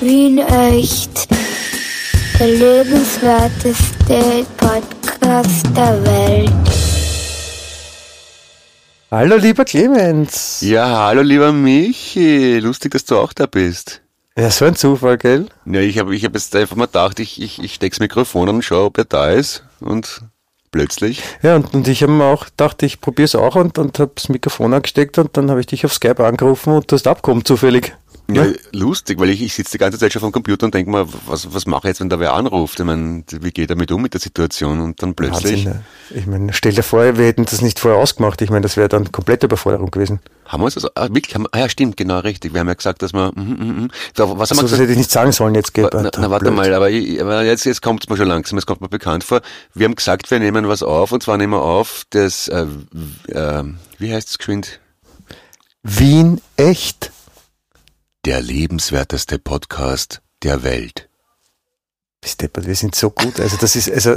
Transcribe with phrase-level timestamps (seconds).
[0.00, 1.28] Wien echt.
[2.38, 6.52] Der lebenswerteste Podcast der Welt.
[9.10, 10.60] Hallo lieber Clemens.
[10.60, 12.60] Ja, hallo lieber Michi.
[12.60, 14.00] Lustig, dass du auch da bist.
[14.36, 15.46] Ja, so ein Zufall, gell?
[15.64, 18.56] Ja, ich habe ich hab jetzt einfach mal gedacht, ich, ich, ich steck's Mikrofon an
[18.56, 19.64] und schau, ob er da ist.
[19.80, 20.20] Und
[20.70, 21.22] plötzlich.
[21.42, 24.12] Ja, und, und ich habe mir auch gedacht, ich probiere es auch und, und habe
[24.14, 27.44] das Mikrofon angesteckt und dann habe ich dich auf Skype angerufen und du hast abgekommen
[27.44, 27.96] zufällig.
[28.30, 31.08] Ja, lustig, weil ich, ich sitze die ganze Zeit schon vom Computer und denke mir,
[31.26, 32.78] was, was mache ich jetzt, wenn da wer anruft?
[32.78, 34.80] Ich meine, wie geht er damit um mit der Situation?
[34.82, 35.64] Und dann plötzlich.
[35.64, 35.82] Wahnsinn.
[36.10, 36.18] ne?
[36.18, 38.42] Ich meine, stell dir vor, wir hätten das nicht vorher ausgemacht.
[38.42, 40.20] Ich meine, das wäre dann komplette Überforderung gewesen.
[40.44, 42.52] Haben wir uns das, ah, wirklich, haben, ah ja, stimmt, genau, richtig.
[42.52, 43.90] Wir haben ja gesagt, dass wir, mhm, mhm, mhm.
[44.14, 44.80] Da, was haben wir Also, das gesagt?
[44.82, 45.88] hätte ich nicht sagen sollen jetzt, gell?
[45.90, 48.66] Na, na warte mal, aber, ich, aber jetzt, jetzt kommt es mir schon langsam, es
[48.66, 49.40] kommt mir bekannt vor.
[49.72, 52.66] Wir haben gesagt, wir nehmen was auf, und zwar nehmen wir auf das, äh,
[53.28, 53.64] äh,
[53.98, 54.80] wie heißt es geschwind?
[55.82, 57.10] Wien echt.
[58.28, 61.08] Der lebenswerteste Podcast der Welt.
[62.20, 63.40] Bist deppert, wir sind so gut.
[63.40, 64.16] Also das ist, also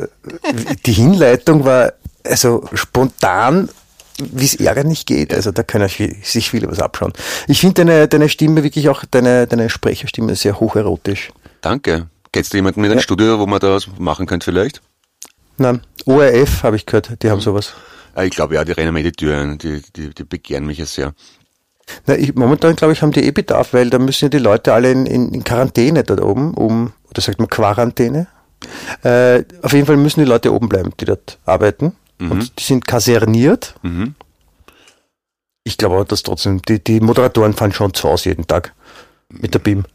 [0.86, 1.94] die Hinleitung war
[2.26, 3.70] also spontan,
[4.17, 5.34] wie es Ärger nicht geht.
[5.34, 7.14] Also da können sich viele was abschauen.
[7.48, 11.32] Ich finde deine, deine Stimme wirklich auch, deine, deine Sprecherstimme sehr hocherotisch.
[11.62, 12.09] Danke.
[12.34, 13.04] Kennst du jemanden mit einem Ja.
[13.04, 14.82] Studio, wo man da was machen könnte vielleicht?
[15.58, 17.76] Nein, ORF habe ich gehört, die haben sowas.
[18.14, 20.80] Ah, Ich glaube, ja, die rennen mir die Tür ein, die, die, die begehren mich
[20.80, 21.14] ja sehr.
[22.06, 24.73] Na, ich, momentan glaube ich, haben die eh Bedarf, weil da müssen ja die Leute
[24.73, 28.28] alle in, in, in Quarantäne dort oben, um, oder sagt man Quarantäne?
[29.03, 31.95] Äh, auf jeden Fall müssen die Leute oben bleiben, die dort arbeiten.
[32.20, 33.73] Und die sind kaserniert.
[33.81, 34.14] Mhm.
[35.64, 38.73] Ich glaube aber, dass trotzdem, die, die Moderatoren fahren schon zu Hause jeden Tag
[39.30, 39.86] mit der BIM.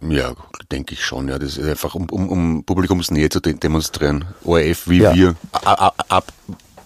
[0.00, 0.34] Ja,
[0.70, 1.38] denke ich schon, ja.
[1.38, 4.24] Das ist einfach, um, um, um Publikumsnähe zu de demonstrieren.
[4.44, 5.14] ORF wie Ja.
[5.14, 5.36] wir.
[5.52, 6.32] A, a, ab.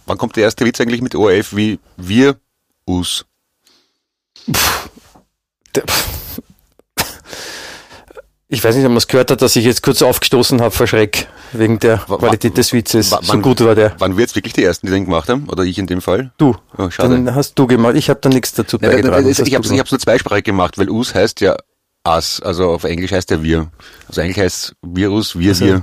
[0.07, 2.37] Wann kommt der erste Witz eigentlich mit ORF wie wir
[2.87, 3.25] us?
[5.75, 5.85] Der-
[8.53, 10.89] Ich weiß nicht, ob man es gehört hat, dass ich jetzt kurz aufgestoßen habe vor
[10.89, 13.11] Schreck, wegen der wa- Qualität des Witzes.
[13.11, 13.95] so gut war der.
[13.99, 15.49] Wann wir jetzt wirklich die Ersten, die den gemacht haben?
[15.49, 16.33] Oder ich in dem Fall?
[16.37, 17.11] Du, Oh, schade.
[17.11, 17.95] dann hast du gemacht.
[17.95, 19.29] Ich habe da nichts dazu Ja, beigetragen.
[19.29, 21.57] das, Das ich habe hab's nur zweisprachig gemacht, weil us heißt ja
[22.09, 23.71] us, also auf Englisch heißt ja wir.
[24.09, 25.83] Also eigentlich heißt Virus, wir, Also, wir.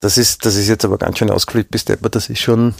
[0.00, 2.74] Das ist, das ist jetzt aber ganz schön ausgeflippt, bis aber das ist schon,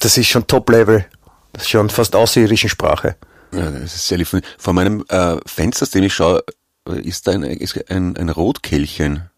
[0.00, 1.06] das ist schon Top-Level.
[1.52, 3.16] Das ist schon fast außerirdischen Sprache.
[3.52, 4.28] Ja, das ist sehr lieb.
[4.58, 6.42] Vor meinem äh, Fenster, aus dem ich schaue,
[6.88, 9.28] äh, ist da ein, ist ein, ein Rotkehlchen.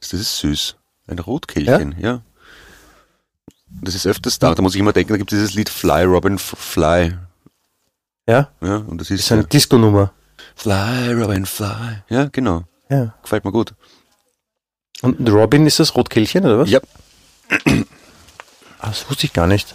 [0.00, 0.76] Das ist süß.
[1.08, 2.22] Ein Rotkehlchen, ja.
[3.68, 4.54] Das ist öfters da.
[4.54, 7.16] Da muss ich immer denken, da gibt es dieses Lied Fly, Robin Fly.
[8.26, 10.12] Ja, Ja, und das das ist ist eine ja, Disco-Nummer.
[10.54, 12.02] Fly, Robin Fly.
[12.08, 12.62] Ja, genau.
[12.88, 13.14] Ja.
[13.22, 13.74] Gefällt mir gut.
[15.02, 16.70] Und Robin ist das Rotkehlchen, oder was?
[16.70, 16.80] Ja,
[18.78, 19.74] Ah, Das wusste ich gar nicht.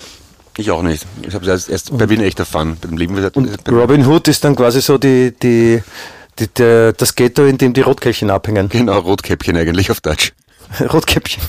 [0.58, 1.06] Ich auch nicht.
[1.22, 2.78] Ich habe es erst, erst bei Wien echt erfahren.
[2.82, 5.82] Bei dem Leben wird Und Robin Hood ist dann quasi so die, die,
[6.38, 8.70] die, der, das Ghetto, in dem die Rotkehlchen abhängen.
[8.70, 10.34] Genau, Rotkäppchen eigentlich auf Deutsch.
[10.94, 11.42] Rotkäppchen.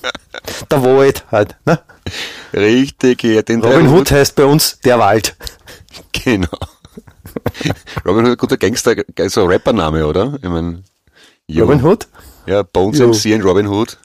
[0.70, 1.56] der Wald halt.
[1.64, 1.80] Ne?
[2.52, 5.36] Richtig, ja, den Robin Hood heißt bei uns der Wald.
[6.12, 6.48] Genau.
[8.04, 8.96] Robin Hood, guter Gangster,
[9.28, 10.36] so Rappername, oder?
[10.42, 10.84] Ich mein.
[11.56, 12.06] Robin Hood?
[12.46, 13.08] Ja, Bones Jo.
[13.08, 13.96] MC und Robin Hood.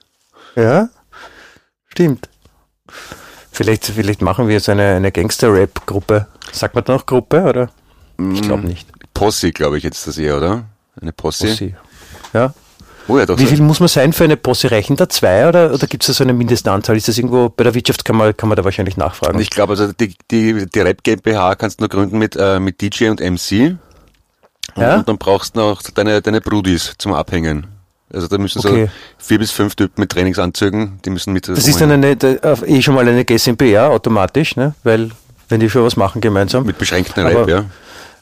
[0.56, 0.90] Ja,
[1.88, 2.30] stimmt.
[3.64, 6.28] Vielleicht, vielleicht machen wir so eine, eine Gangster-Rap-Gruppe.
[6.52, 7.70] Sagt man da noch Gruppe, oder?
[8.34, 8.88] Ich glaube nicht.
[9.14, 10.64] Posse, glaube ich jetzt das eher, oder?
[11.02, 11.48] Eine Posse.
[11.48, 11.74] Posse.
[12.34, 12.54] Ja.
[13.08, 13.38] Oh ja, doch.
[13.40, 14.70] Wie so- viel muss man sein für eine Posse?
[14.72, 16.96] Reichen da zwei oder, oder gibt es da so eine Mindestanzahl?
[16.96, 19.40] Ist das irgendwo, bei der Wirtschaftskammer kann man da wahrscheinlich nachfragen.
[19.40, 22.80] Ich glaube, also die, die, die Rap GmbH kannst du nur gründen mit, äh, mit
[22.82, 23.78] DJ und MC.
[24.76, 24.98] Und, Ja?
[24.98, 27.68] und dann brauchst du noch deine, deine Brudis zum Abhängen.
[28.14, 28.86] Also da müssen Okay.
[29.18, 31.48] so vier bis fünf Typen mit Trainingsanzügen, die müssen mit.
[31.48, 34.74] Das ist dann eine, eh schon mal eine GmbH automatisch, ne?
[34.84, 35.12] weil
[35.50, 36.66] wenn die schon was machen gemeinsam.
[36.66, 37.66] mit beschränkten Rap, ja.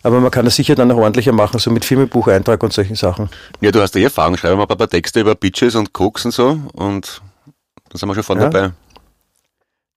[0.02, 3.30] Aber man kann das sicher dann noch ordentlicher machen, so mit Firmenbucheintrag und solchen Sachen.
[3.60, 6.24] Ja, du hast ja eh Erfahrung, schreib mal ein paar Texte über Bitches und Cooks
[6.26, 7.22] und so und
[7.90, 8.50] da sind wir schon vorne Ja.
[8.50, 8.72] dabei.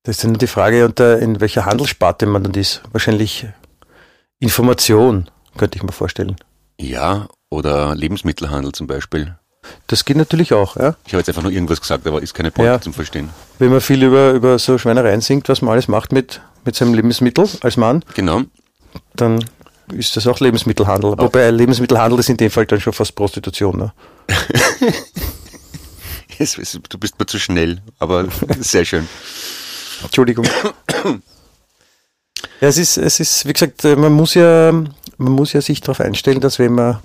[0.03, 2.82] Das ist dann die Frage, unter, in welcher Handelssparte man dann ist.
[2.91, 3.47] Wahrscheinlich
[4.41, 6.36] Information, könnte ich mir vorstellen.
[6.80, 9.36] Ja, oder Lebensmittelhandel zum Beispiel.
[9.86, 10.97] Das geht natürlich auch, ja.
[11.06, 12.80] Ich habe jetzt einfach nur irgendwas gesagt, aber ist keine Pointe Ja.
[12.80, 13.30] zum Verstehen.
[13.59, 16.94] Wenn man viel über, über so Schweinereien singt, was man alles macht mit, mit seinem
[16.94, 18.42] Lebensmittel als Mann, Genau.
[19.14, 19.44] dann
[19.94, 21.14] ist das auch Lebensmittelhandel.
[21.18, 23.76] Wobei Lebensmittelhandel ist in dem Fall dann schon fast Prostitution.
[23.78, 23.92] Ne?
[26.88, 28.26] Du bist mir zu schnell, aber
[28.59, 29.09] sehr schön.
[30.03, 30.44] Entschuldigung.
[32.60, 36.00] Ja, es ist, es ist, wie gesagt, man muss ja, man muss ja sich darauf
[36.00, 36.98] einstellen, dass wenn man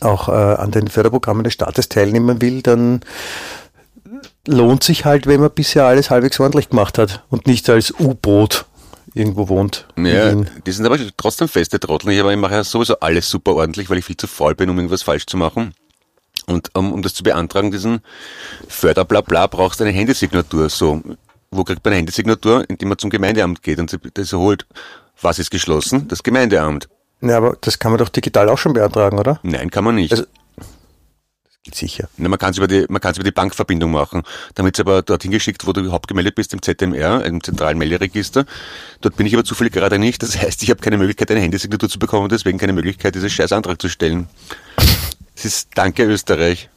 [0.00, 3.00] auch äh, an den Förderprogrammen des Staates teilnehmen will, dann
[4.46, 8.66] lohnt sich halt, wenn man bisher alles halbwegs ordentlich gemacht hat und nicht als U-Boot
[9.14, 9.86] irgendwo wohnt.
[9.96, 10.34] Ja,
[10.66, 12.10] die sind aber trotzdem feste Trottel.
[12.12, 14.68] Ich, aber ich mache ja sowieso alles super ordentlich, weil ich viel zu faul bin,
[14.70, 15.74] um irgendwas falsch zu machen.
[16.46, 18.00] Und um, um das zu beantragen, diesen
[18.68, 20.68] Förderblabla, brauchst du eine Handysignatur.
[20.68, 21.02] So,
[21.50, 22.64] wo kriegt man eine Handysignatur?
[22.68, 24.66] Indem man zum Gemeindeamt geht und sie- das holt.
[25.20, 26.06] Was ist geschlossen?
[26.08, 26.88] Das Gemeindeamt.
[27.20, 29.40] Ja, aber das kann man doch digital auch schon beantragen, oder?
[29.42, 30.12] Nein, kann man nicht.
[30.12, 30.26] Also-
[31.64, 32.08] Geht sicher.
[32.16, 34.22] Na, man kann es über die, man es über die Bankverbindung machen.
[34.54, 38.46] Damit es aber dorthin geschickt, wo du überhaupt gemeldet bist, im ZMR, im zentralen Melderegister.
[39.00, 40.22] Dort bin ich aber zufällig gerade nicht.
[40.22, 43.30] Das heißt, ich habe keine Möglichkeit, eine Handysignatur zu bekommen und deswegen keine Möglichkeit, diesen
[43.30, 44.28] scheiß Antrag zu stellen.
[45.34, 46.68] Das ist Danke Österreich.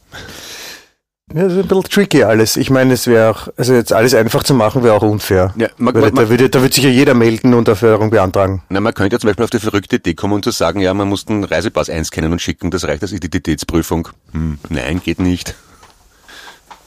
[1.34, 2.58] Ja, das ist ein bisschen tricky alles.
[2.58, 5.54] Ich meine, es wäre auch, also jetzt alles einfach zu machen, wäre auch unfair.
[5.58, 8.10] Ja, man- Weil man- da, würde, da würde sich ja jeder melden und eine Förderung
[8.10, 8.64] beantragen.
[8.70, 10.94] Na, man könnte ja zum Beispiel auf die verrückte Idee kommen und zu sagen, ja,
[10.94, 14.10] man muss den Reisepass einscannen und schicken, das reicht als Identitätsprüfung.
[14.32, 15.54] Hm, nein, geht nicht.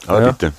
[0.07, 0.31] Aber Ja.
[0.31, 0.51] bitte.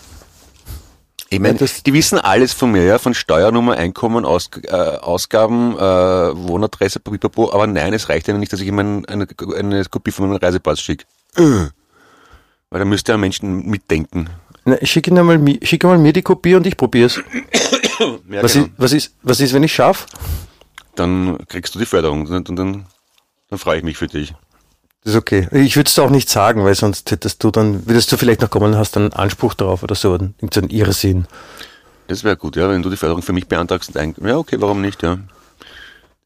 [1.29, 5.77] Ich meine, Ja, die wissen alles von mir, ja, von Steuernummer, Einkommen, Aus, äh, Ausgaben,
[5.77, 9.27] äh, Wohnadresse, pipapo, aber nein, es reicht ihnen nicht, dass ich ihm ein, eine,
[9.59, 11.05] eine Kopie von meinem Reisepass schicke.
[11.37, 11.67] Äh.
[12.75, 14.29] Weil da müsste ein Mensch mitdenken.
[14.65, 17.21] Na, ich schicke mal, mi- schicke mal mir die Kopie und ich probier's.
[18.29, 18.65] Ja, Was, genau.
[18.65, 20.07] ist, was, ist, was ist, wenn ich schaff?
[20.97, 22.85] Dann kriegst du die Förderung und dann,
[23.49, 24.35] dann freue ich mich für dich.
[25.05, 25.47] Das ist okay.
[25.53, 28.51] Ich würde es auch nicht sagen, weil sonst hättest du dann, würdest du vielleicht noch
[28.51, 30.13] kommen und hast dann Anspruch drauf oder so.
[30.15, 31.27] Irgend so ein Irrsinn.
[32.09, 33.91] Das wäre gut, ja, wenn du die Förderung für mich beantragst.
[33.91, 35.19] und ein- Ja, okay, warum nicht, ja.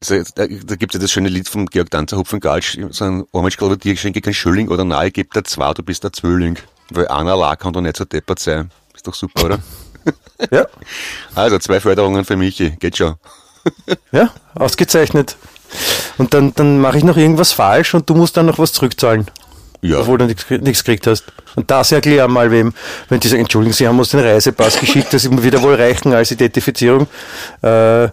[0.01, 3.03] Ist- da gibt es ja das schöne Lied von Georg Danzer, Hupf und Galsch, so
[3.05, 6.57] ein oder dir schenke kein Schülling oder nahe gibt der zwei, du bist der Zwölling.
[6.91, 8.71] Weil einer lag kann doch nicht so deppert sein.
[8.95, 9.59] Ist doch super, oder?
[10.51, 10.65] Ja,
[11.35, 13.15] Also, zwei Förderungen für Michi, geht schon.
[14.13, 15.35] ja, ausgezeichnet.
[16.17, 19.27] Und dann, dann mache ich noch irgendwas falsch und du musst dann noch was zurückzahlen.
[19.81, 21.25] Ja, Obwohl du nichts nichts gekriegt hast.
[21.55, 22.73] Und das erklär mal wem,
[23.09, 26.13] wenn die sagen, Entschuldigung, Sie haben uns den Reisepass geschickt, das wird wieder wohl reichen
[26.13, 27.07] als Identifizierung.
[27.61, 28.03] Äh,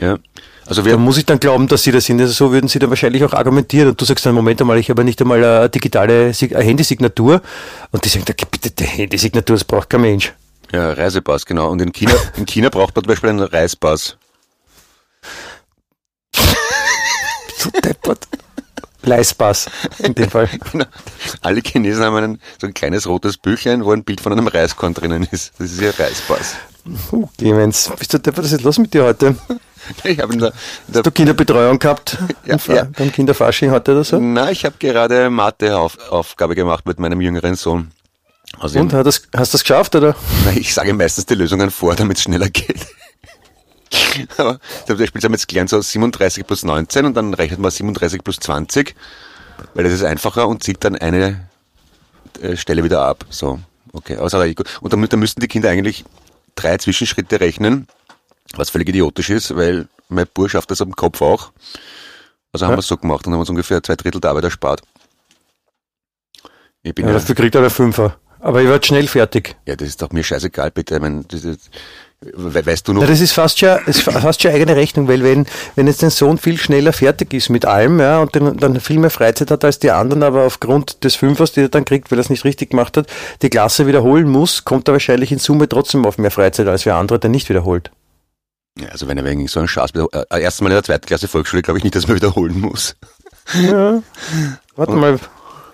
[0.00, 0.18] ja.
[0.66, 2.20] Also da muss ich dann glauben, dass sie das sind.
[2.20, 3.88] Also so würden sie dann wahrscheinlich auch argumentieren.
[3.88, 7.42] Und du sagst dann, Moment einmal, ich habe nicht einmal eine digitale eine Handysignatur.
[7.90, 10.32] Und die sagen, da bitte die Handysignatur, das braucht kein Mensch.
[10.72, 11.70] ja, Reisepass, genau.
[11.70, 14.16] Und in China, in China braucht man zum Beispiel einen Reispass.
[17.56, 18.28] So deppert.
[19.06, 20.48] Leispass, in dem Fall.
[20.72, 20.84] Genau.
[21.40, 24.92] Alle Chinesen haben einen, so ein kleines rotes Büchlein, wo ein Bild von einem Reiskorn
[24.92, 25.52] drinnen ist.
[25.58, 26.56] Das ist ihr Reispass.
[27.12, 29.36] Uh, Clemens, bist du deppert, was ist los mit dir heute?
[30.04, 30.48] Ich habe in der,
[30.86, 32.84] in der Hast du Kinderbetreuung gehabt Ja, ja.
[32.96, 34.18] beim Kinderfasching heute oder so?
[34.18, 37.90] Na, ich habe gerade Mathe-Aufgabe gemacht mit meinem jüngeren Sohn.
[38.58, 40.14] Also Und hat das, hast du das geschafft, oder?
[40.54, 42.86] ich sage meistens die Lösungen vor, damit es schneller geht.
[44.36, 47.70] Aber zum Beispiel haben wir jetzt gelernt, so 37 plus 19 und dann rechnet man
[47.70, 48.94] 37 plus 20,
[49.74, 51.48] weil das ist einfacher und zieht dann eine
[52.40, 53.24] äh, Stelle wieder ab.
[53.30, 53.58] So,
[53.92, 54.16] okay.
[54.16, 56.04] Also, und dann, dann müssten die Kinder eigentlich
[56.54, 57.88] drei Zwischenschritte rechnen,
[58.56, 61.52] was völlig idiotisch ist, weil mein Bur schafft das am Kopf auch.
[62.52, 62.76] Also haben Ja.
[62.76, 64.82] wir es so gemacht und haben uns ungefähr zwei Drittel der Arbeit erspart.
[66.82, 68.16] Ich bin Ja, ja, dafür kriegt er einen Fünfer.
[68.40, 69.56] Aber ich werde schnell fertig.
[69.66, 70.96] ja, das ist doch mir scheißegal, bitte.
[70.96, 71.70] Ich mein, das ist,
[72.20, 73.00] we- weißt du noch?
[73.00, 76.02] Na, das ist fast schon, ist fa- fast schon eigene Rechnung, weil wenn, wenn jetzt
[76.02, 79.50] dein Sohn viel schneller fertig ist mit allem, ja, und dann, dann viel mehr Freizeit
[79.50, 82.28] hat als die anderen, aber aufgrund des Fünfers, die er dann kriegt, weil er es
[82.28, 83.06] nicht richtig gemacht hat,
[83.40, 86.96] die Klasse wiederholen muss, kommt er wahrscheinlich in Summe trotzdem auf mehr Freizeit als wer
[86.96, 87.90] andere, der nicht wiederholt.
[88.78, 91.28] Ja, also wenn er wegen so einen Schatz, äh, erstens mal in der zweiten Klasse
[91.28, 92.96] Volksschule, glaube ich nicht, dass man wiederholen muss.
[93.54, 94.02] Ja.
[94.74, 95.18] Warte mal,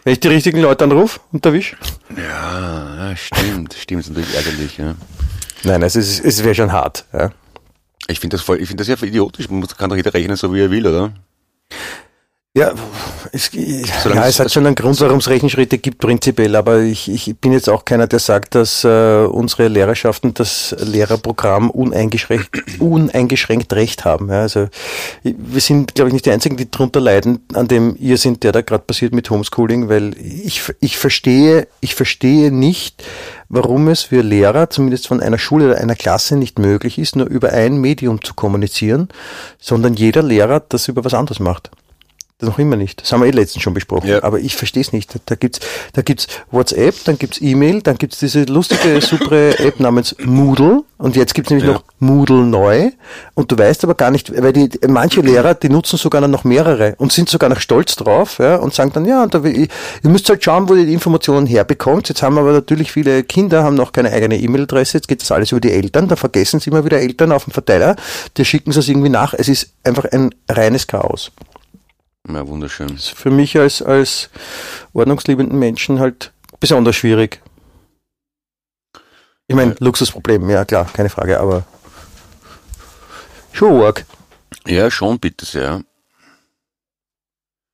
[0.05, 1.76] wenn ich die richtigen Leute anrufe und erwisch.
[2.16, 4.95] Ja, ja stimmt, stimmt, ist natürlich ärgerlich, ja.
[5.62, 7.04] Nein, es, ist- es wäre schon hart.
[7.12, 7.30] Ja.
[8.09, 9.49] Ich finde das voll, ich finde das ja voll idiotisch.
[9.49, 11.12] Man kann doch jeder rechnen, so wie er will, oder?
[12.52, 12.73] Ja,
[13.30, 17.37] es, ja, es- hat schon einen Grund, warum es Rechenschritte gibt, prinzipiell, aber ich, ich
[17.38, 24.04] bin jetzt auch keiner, der sagt, dass äh, unsere Lehrerschaften das Lehrerprogramm uneingeschränkt, uneingeschränkt recht
[24.04, 24.30] haben.
[24.30, 24.66] Ja, also
[25.23, 28.50] wir sind, glaube ich, nicht die Einzigen, die darunter leiden, an dem ihr sind, der
[28.50, 33.04] da gerade passiert mit Homeschooling, weil ich, ich verstehe, ich verstehe nicht,
[33.49, 37.28] warum es für Lehrer, zumindest von einer Schule oder einer Klasse, nicht möglich ist, nur
[37.28, 39.09] über ein Medium zu kommunizieren,
[39.61, 41.71] sondern jeder Lehrer das über was anderes macht.
[42.40, 43.02] Das noch immer nicht.
[43.02, 44.09] Das haben wir eh letztens schon besprochen.
[44.09, 44.23] Ja.
[44.23, 45.14] Aber ich verstehe es nicht.
[45.26, 45.61] Da gibt's,
[45.92, 51.16] da gibt's WhatsApp, dann gibt's E-Mail, dann gibt's diese lustige, super App namens Moodle und
[51.16, 51.75] jetzt gibt's nämlich Ja.
[51.75, 52.90] noch Moodle neu
[53.35, 56.94] und du weißt aber gar nicht, weil die manche Lehrer, die nutzen sogar noch mehrere
[56.97, 59.68] und sind sogar noch stolz drauf ja, und sagen dann, ja, und da, ihr
[60.02, 62.09] müsst halt schauen, wo ihr die Informationen herbekommt.
[62.09, 65.52] Jetzt haben aber natürlich viele Kinder haben noch keine eigene E-Mail-Adresse, jetzt geht das alles
[65.52, 67.97] über die Eltern, da vergessen sie immer wieder Eltern auf dem Verteiler,
[68.37, 69.35] die schicken sie es irgendwie nach.
[69.35, 71.32] Es ist einfach ein reines Chaos
[72.29, 72.95] Ja, wunderschön.
[72.95, 74.31] ist für mich als, als
[74.93, 77.41] ordnungsliebenden Menschen halt besonders schwierig.
[79.47, 81.65] Ich meine, Luxusproblem, ja klar, keine Frage, aber
[83.53, 84.05] schon arg.
[84.67, 85.83] Ja, schon, bitte sehr.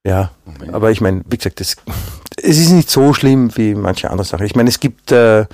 [0.07, 0.73] Ja, Moment.
[0.73, 1.77] aber ich meine, wie gesagt, es,
[2.37, 4.47] es ist nicht so schlimm wie manche andere Sachen.
[4.47, 5.47] Ich meine, es gibt, äh,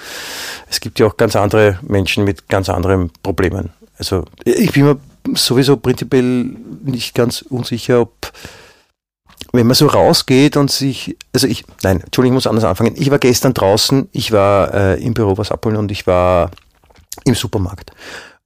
[0.68, 3.70] es gibt ja auch ganz andere Menschen mit ganz anderen Problemen.
[3.96, 5.00] Also ich bin mir
[5.34, 6.44] sowieso prinzipiell
[6.84, 8.32] nicht ganz unsicher, ob
[9.52, 12.94] wenn man so rausgeht und sich, also ich, nein, Entschuldigung, ich muss anders anfangen.
[12.96, 16.50] Ich war gestern draußen, ich war äh, im Büro was abholen und ich war
[17.24, 17.92] im Supermarkt.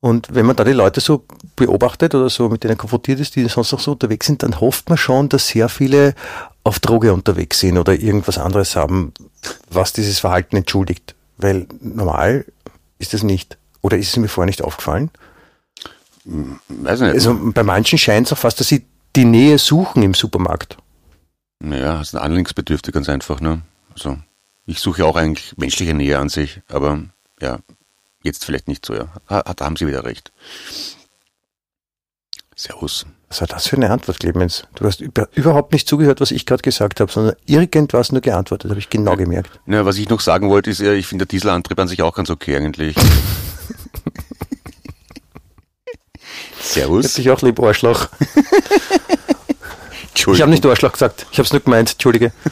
[0.01, 3.47] Und wenn man da die Leute so beobachtet oder so mit denen konfrontiert ist, die
[3.49, 6.15] sonst noch so unterwegs sind, dann hofft man schon, dass sehr viele
[6.65, 9.13] auf Droge unterwegs sind oder irgendwas anderes haben,
[9.71, 11.15] was dieses Verhalten entschuldigt.
[11.39, 12.45] Weil normal
[12.99, 13.57] ist das nicht.
[13.81, 15.11] Oder ist es mir vorher nicht aufgefallen?
[16.25, 17.13] Weiß nicht.
[17.13, 18.85] Also bei manchen scheint es auch fast, dass sie
[19.15, 20.77] die Nähe suchen im Supermarkt.
[21.59, 23.63] Naja, das ist ein Anliegensbedürftig ganz einfach, ne?
[23.93, 24.19] Also,
[24.67, 27.01] ich suche auch eigentlich menschliche Nähe an sich, aber
[27.41, 27.59] ja,
[28.23, 29.09] jetzt vielleicht nicht so, ja.
[29.29, 30.33] Ha, da haben Sie wieder recht.
[32.55, 33.07] Servus.
[33.29, 34.65] Was war das für eine Antwort, Clemens?
[34.77, 38.71] Du hast über, überhaupt nicht zugehört, was ich gerade gesagt habe, sondern irgendwas nur geantwortet,
[38.71, 39.61] habe ich genau gemerkt.
[39.67, 42.15] Ja, was ich noch sagen wollte, ist ja, ich finde der Dieselantrieb an sich auch
[42.15, 42.97] ganz okay eigentlich.
[42.97, 43.03] Ich
[46.63, 47.07] Servus.
[47.07, 48.09] hab dich auch lieb, Arschloch.
[50.17, 52.33] Ich habe nicht Arschloch gesagt, ich habe es nur gemeint, Entschuldige.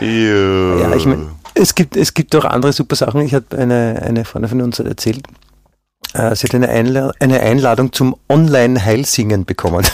[0.00, 3.20] Ja, ich mein, es gibt, es gibt auch andere super Sachen.
[3.22, 5.26] Ich habe eine, eine Freundin von uns erzählt,
[6.14, 9.86] äh, sie hat eine, Einla eine Einladung zum Online-Heilsingen bekommen.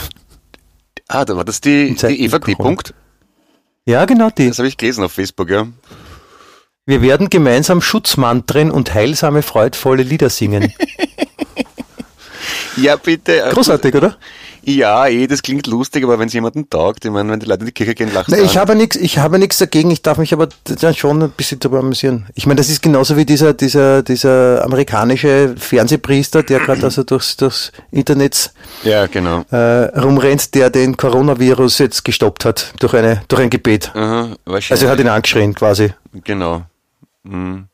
[1.07, 2.55] ah, da war das die, die Eva D.
[2.55, 2.93] Punkt.
[3.85, 4.49] Ja, genau die.
[4.49, 5.67] Das habe ich gelesen auf Facebook, ja.
[6.85, 10.71] Wir werden gemeinsam Schutzmantren und heilsame, freudvolle Lieder singen.
[12.77, 13.43] Ja, bitte.
[13.51, 14.17] Großartig, oder?
[14.67, 17.59] Ja, eh, das klingt lustig, aber wenn es jemanden taugt, ich meine, wenn die Leute
[17.61, 20.17] in die Kirche gehen, Nee, du ich habe nichts, ich habe nichts dagegen, ich darf
[20.17, 20.49] mich aber
[20.81, 22.25] dann schon ein bisschen darüber amüsieren.
[22.33, 27.37] Ich meine, das ist genauso wie dieser, dieser, dieser amerikanische Fernsehpriester, der gerade also durchs,
[27.37, 28.51] durchs Internet
[28.83, 29.45] Ja, genau.
[29.51, 33.91] äh, rumrennt, der den Coronavirus jetzt gestoppt hat durch eine, durch ein Gebet.
[33.93, 34.29] Aha.
[34.45, 35.93] Also er hat ihn angeschrien quasi.
[36.23, 36.63] Genau.
[37.23, 37.67] Hm.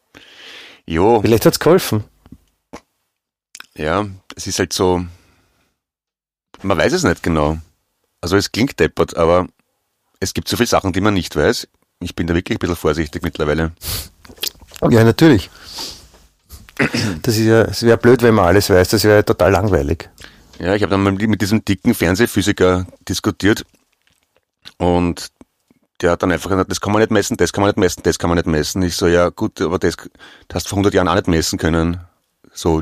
[0.85, 2.03] Jo, Vielleicht hat's geholfen.
[3.75, 5.05] Ja, es ist halt so,
[6.61, 7.57] man weiß es nicht genau.
[8.21, 9.47] Also es klingt deppert, aber
[10.19, 11.67] es gibt so viele Sachen, die man nicht weiß.
[12.01, 13.71] Ich bin da wirklich ein bisschen vorsichtig mittlerweile.
[14.89, 15.49] Ja, natürlich.
[17.21, 20.09] Das ist ja, es wäre blöd, wenn man alles weiß, das wäre ja total langweilig.
[20.59, 23.65] Ja, ich habe dann mal mit diesem dicken Fernsehphysiker diskutiert
[24.77, 25.31] und
[26.01, 28.01] der hat dann einfach gesagt, das kann man nicht messen, das kann man nicht messen,
[28.03, 28.81] das kann man nicht messen.
[28.81, 31.59] Ich so, ja gut, aber das, das hast du vor 100 Jahren auch nicht messen
[31.59, 32.01] können.
[32.51, 32.81] So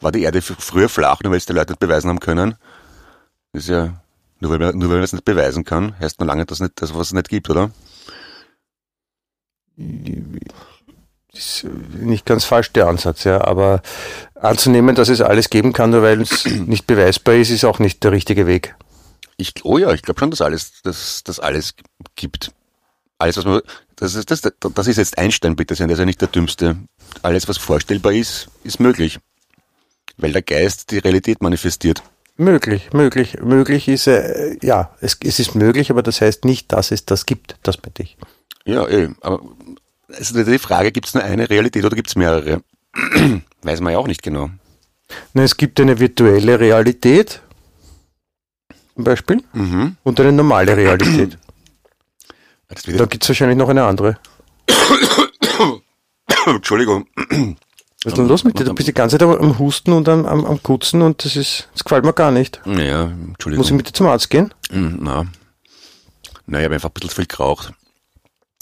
[0.00, 2.56] war die Erde früher flach, nur weil es die Leute nicht beweisen haben können.
[3.52, 4.00] Das ist ja,
[4.40, 6.80] nur weil, man, nur weil man es nicht beweisen kann, heißt noch lange, dass nicht,
[6.80, 7.70] das was es nicht gibt, oder?
[11.38, 11.64] ist
[11.94, 13.82] nicht ganz falsch der Ansatz, ja, aber
[14.34, 18.02] anzunehmen, dass es alles geben kann, nur weil es nicht beweisbar ist, ist auch nicht
[18.04, 18.74] der richtige Weg.
[19.36, 21.74] Ich, oh ja, ich glaube schon, dass alles, dass das alles
[22.16, 22.52] gibt.
[23.18, 23.60] Alles, was man,
[23.96, 26.76] das ist, das, das ist jetzt Einstein, bitte sehr, der ist ja nicht der Dümmste.
[27.22, 29.20] Alles, was vorstellbar ist, ist möglich.
[30.18, 32.02] Weil der Geist die Realität manifestiert.
[32.36, 36.90] Möglich, möglich, möglich ist, äh, ja, es, es ist möglich, aber das heißt nicht, dass
[36.92, 38.16] es das gibt, das bitte ich.
[38.64, 39.40] Ja, eh, aber
[40.08, 42.62] es ist die Frage, gibt es nur eine Realität oder gibt es mehrere?
[43.62, 44.50] Weiß man ja auch nicht genau.
[45.32, 47.40] Na, es gibt eine virtuelle Realität,
[48.94, 49.96] zum Beispiel, Mhm.
[50.04, 51.38] und eine normale Realität.
[52.70, 54.18] Das Da gibt es wahrscheinlich noch eine andere.
[56.46, 57.06] Entschuldigung.
[58.04, 58.64] Was ist denn los mit dir?
[58.64, 61.68] Du bist die ganze Zeit am- Husten und am, am, am Kutzen und das ist,
[61.72, 62.60] das gefällt mir gar nicht.
[62.64, 63.76] Ja, Muss ich Entschuldigung.
[63.76, 64.54] mit dir zum Arzt gehen?
[64.70, 65.26] Mm, Na,
[66.46, 67.72] na ich habe einfach ein bisschen viel geraucht.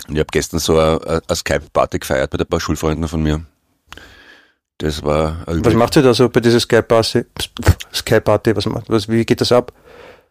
[0.09, 3.45] Und ich habe gestern so eine, eine Skype-Party gefeiert mit ein paar Schulfreunden von mir.
[4.79, 7.25] Das war Was macht ihr da so bei dieser Skype-Party?
[7.95, 9.73] Skype-Party, was macht, was, wie geht das ab?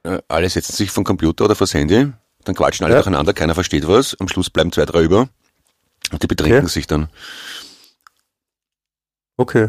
[0.03, 2.12] Äh, Alle setzen sich vom Computer oder vors Handy,
[2.43, 3.00] dann quatschen alle Ja.
[3.01, 5.27] durcheinander, keiner versteht was, am Schluss bleiben zwei, drei über
[6.12, 6.67] und die betrinken Okay.
[6.69, 7.09] sich dann.
[9.38, 9.68] Okay.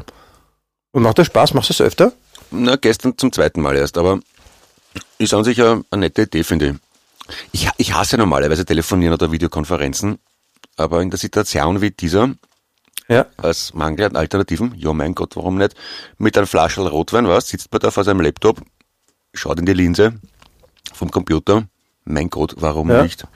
[0.92, 1.54] Und macht das Spaß?
[1.54, 2.12] Machst du es öfter?
[2.50, 4.20] Na, gestern zum zweiten Mal erst, aber
[5.18, 6.78] ist an sich eine, eine nette Idee, finde
[7.50, 7.62] ich.
[7.62, 7.68] ich.
[7.76, 10.18] Ich hasse normalerweise Telefonieren oder Videokonferenzen,
[10.76, 12.30] aber in der Situation wie dieser,
[13.08, 13.26] Ja.
[13.36, 15.74] als Mangel an Alternativen, ja mein Gott, warum nicht,
[16.18, 18.60] mit einem Flaschel Rotwein, was, sitzt man da vor seinem Laptop,
[19.34, 20.14] schaut in die Linse
[20.94, 21.64] vom Computer,
[22.04, 23.02] mein Gott, warum Ja.
[23.02, 23.26] nicht?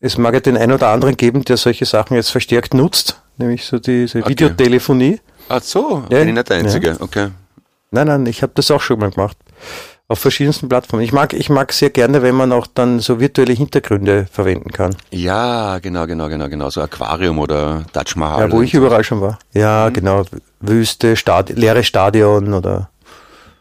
[0.00, 3.64] Es mag ja den einen oder anderen geben, der solche Sachen jetzt verstärkt nutzt, nämlich
[3.64, 4.30] so diese Okay.
[4.30, 5.20] Videotelefonie.
[5.48, 6.18] Ach so, Ja.
[6.20, 7.28] bin ich nicht der Einzige, okay.
[7.90, 9.36] Nein, nein, ich habe das auch schon mal gemacht.
[10.08, 11.02] Auf verschiedensten Plattformen.
[11.04, 14.94] Ich mag, ich mag sehr gerne, wenn man auch dann so virtuelle Hintergründe verwenden kann.
[15.10, 18.40] Ja, genau, genau, genau, genau, so Aquarium oder Taj Mahal.
[18.48, 19.38] Ja, wo ich überall schon war.
[19.52, 20.24] Ja, genau.
[20.60, 22.90] Wüste, Stad leere Stadion oder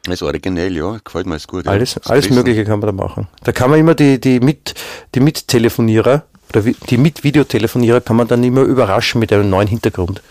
[0.04, 0.98] Das ist originell, ja.
[1.04, 1.66] Gefällt mir, ist gut.
[1.66, 1.72] ja.
[1.72, 2.30] Alles, Das alles.
[2.30, 3.28] Mögliche kann man da machen.
[3.44, 4.74] Da kann man immer die, die mit,
[5.16, 6.24] die Mittelefonierer
[6.54, 10.22] oder die mit Videotelefonierer kann man dann immer überraschen mit einem neuen Hintergrund.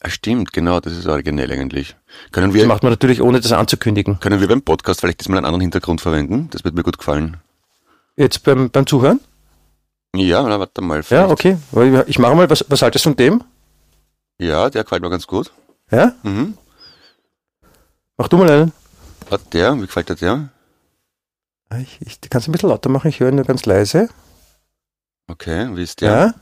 [0.00, 1.94] Ah, stimmt, genau, das ist originell eigentlich.
[2.32, 4.18] Können Das wir, macht man natürlich ohne das anzukündigen.
[4.20, 6.48] können wir beim Podcast vielleicht diesmal einen anderen Hintergrund verwenden?
[6.50, 7.36] Das wird mir gut gefallen.
[8.16, 9.20] Jetzt beim, beim Zuhören?
[10.14, 10.96] Ja, na, warte mal.
[10.98, 11.30] Ja, vielleicht.
[11.30, 11.56] okay.
[11.70, 13.44] Weil Ich mache mal, was, was haltest du von dem?
[14.38, 15.52] Ja, der gefällt mir ganz gut.
[15.90, 16.12] Ja?
[16.22, 16.54] Mhm.
[18.18, 18.72] Mach du mal einen.
[19.30, 20.48] Ah, der, wie gefällt dir der?
[21.70, 24.08] Ah, Ich, ich kann es ein bisschen lauter machen, ich höre ihn nur ganz leise.
[25.32, 26.10] Okay, wie ist der?
[26.10, 26.34] Ja?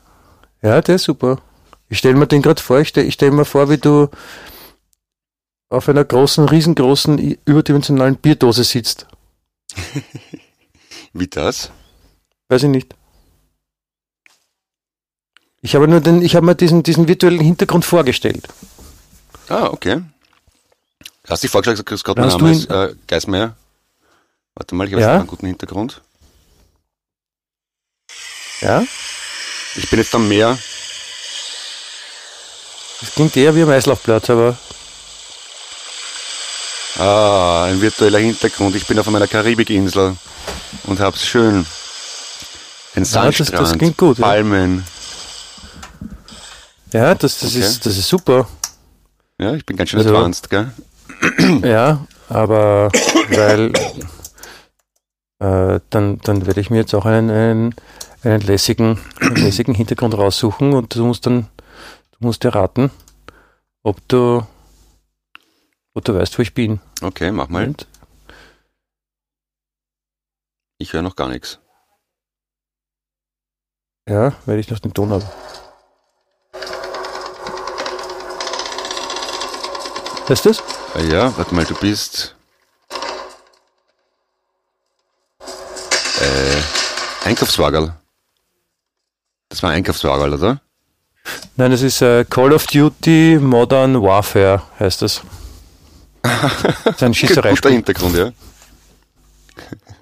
[0.69, 1.41] Ja, der ist super.
[1.87, 4.09] Ich stelle mir den gerade vor, ich stelle stell mir vor, wie du
[5.69, 9.07] auf einer großen, riesengroßen, überdimensionalen Bierdose sitzt.
[11.13, 11.71] Wie das?
[12.49, 12.95] Weiß ich nicht.
[15.61, 18.47] Ich habe nur den, ich habe mir diesen, diesen virtuellen Hintergrund vorgestellt.
[19.47, 20.01] Ah, okay.
[21.27, 23.55] Hast du dich vorgeschlagen, Grüß Gott, mein Hast Name du ist äh, Geismeier.
[24.55, 25.17] Warte mal, ich habe Ja?
[25.17, 26.01] einen guten Hintergrund.
[28.61, 28.83] Ja?
[29.75, 30.57] Ich bin jetzt am Meer.
[32.99, 34.57] Das klingt eher wie am Eislaufplatz, aber
[36.99, 38.75] Ah, ein virtueller Hintergrund.
[38.75, 40.15] Ich bin auf meiner Karibikinsel
[40.83, 41.65] und hab's schön.
[42.95, 44.25] Ein Ja, das- das Sandstrand, klingt gut, ja.
[44.25, 44.85] Palmen.
[46.91, 47.59] ja, das, das, Okay.
[47.65, 48.47] ist, das ist super.
[49.39, 50.71] Ja, ich bin ganz schön Also- advanced, gell?
[51.63, 52.91] Ja, aber
[53.29, 53.71] weil
[55.41, 57.75] äh, dann, dann werde ich mir jetzt auch einen, einen,
[58.23, 61.47] einen, lässigen, einen lässigen Hintergrund raussuchen und du musst dann,
[62.11, 62.91] du musst dir raten,
[63.81, 64.45] ob du,
[65.95, 66.79] ob du weißt, wo ich bin.
[67.01, 67.65] Okay, mach mal.
[67.67, 67.87] Und
[70.77, 71.59] Ich höre noch gar nichts.
[74.07, 75.25] ja, weil ich noch den Ton habe.
[80.27, 80.63] Weißt du das?
[80.93, 82.35] Ah, ja, warte mal, du bist.
[86.21, 87.93] Äh, Einkaufswagen.
[89.49, 90.61] Das war Einkaufswagen, oder?
[91.55, 95.21] Nein, das ist äh, Call of Duty Modern Warfare, heißt das.
[96.23, 97.71] Das ist ein Guter Schießereispiel.
[97.71, 98.31] Hintergrund, ja.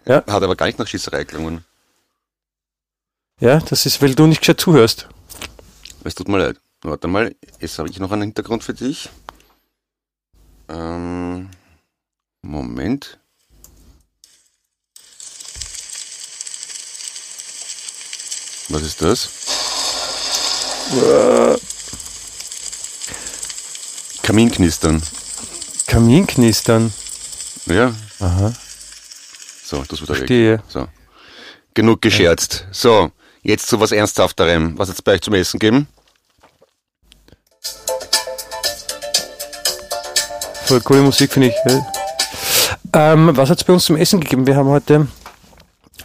[0.06, 0.16] Ja.
[0.28, 1.64] Hat aber gar nicht nach Schießerei gelungen.
[3.40, 5.08] Ja, das ist, weil du nicht gescheit zuhörst.
[6.04, 6.58] Es tut mir leid.
[6.82, 9.10] Warte mal, jetzt habe ich noch einen Hintergrund für dich.
[10.68, 11.50] Ähm,
[12.42, 13.20] Moment.
[18.70, 19.30] Was ist das?
[24.22, 25.02] Kaminknistern.
[25.88, 26.94] Kaminknistern.
[27.66, 28.54] Ja, Aha,
[29.64, 30.18] so, das wird weg.
[30.18, 30.64] verstehe.
[30.68, 30.88] So.
[31.74, 32.66] Genug gescherzt.
[32.72, 33.12] So,
[33.44, 34.78] jetzt zu was Ernsthafterem.
[34.78, 35.88] Was bei euch zum Essen geben?
[40.66, 41.56] Voll coole Musik, finde ich.
[42.94, 44.46] Ähm, was hat es bei uns zum Essen gegeben?
[44.46, 45.08] Wir haben heute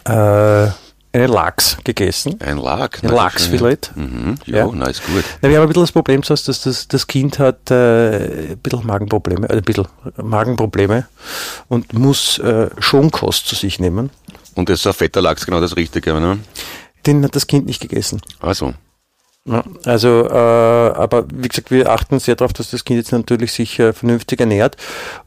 [0.05, 0.84] äh,
[1.15, 2.39] einen Lachs gegessen.
[2.41, 3.01] Ein Lag.
[3.01, 3.91] Ein Lachsfilet.
[3.95, 4.69] Mhm, jo, Ja.
[4.73, 5.23] na, ist gut.
[5.41, 8.85] Ja, wir haben ein bisschen das Problem, dass das, das, Kind hat äh, ein bisschen
[8.85, 9.87] Magenprobleme, äh, ein bisschen
[10.21, 11.07] Magenprobleme
[11.69, 14.09] und muss äh, Schonkost zu sich nehmen.
[14.55, 16.39] Und das ist ein fetter Lachs, genau das Richtige, ne?
[17.05, 18.21] Den hat das Kind nicht gegessen.
[18.39, 18.73] Also,
[19.45, 23.53] Ja, also, äh, aber wie gesagt, wir achten sehr darauf, dass das Kind jetzt natürlich
[23.53, 24.75] sich äh, vernünftig ernährt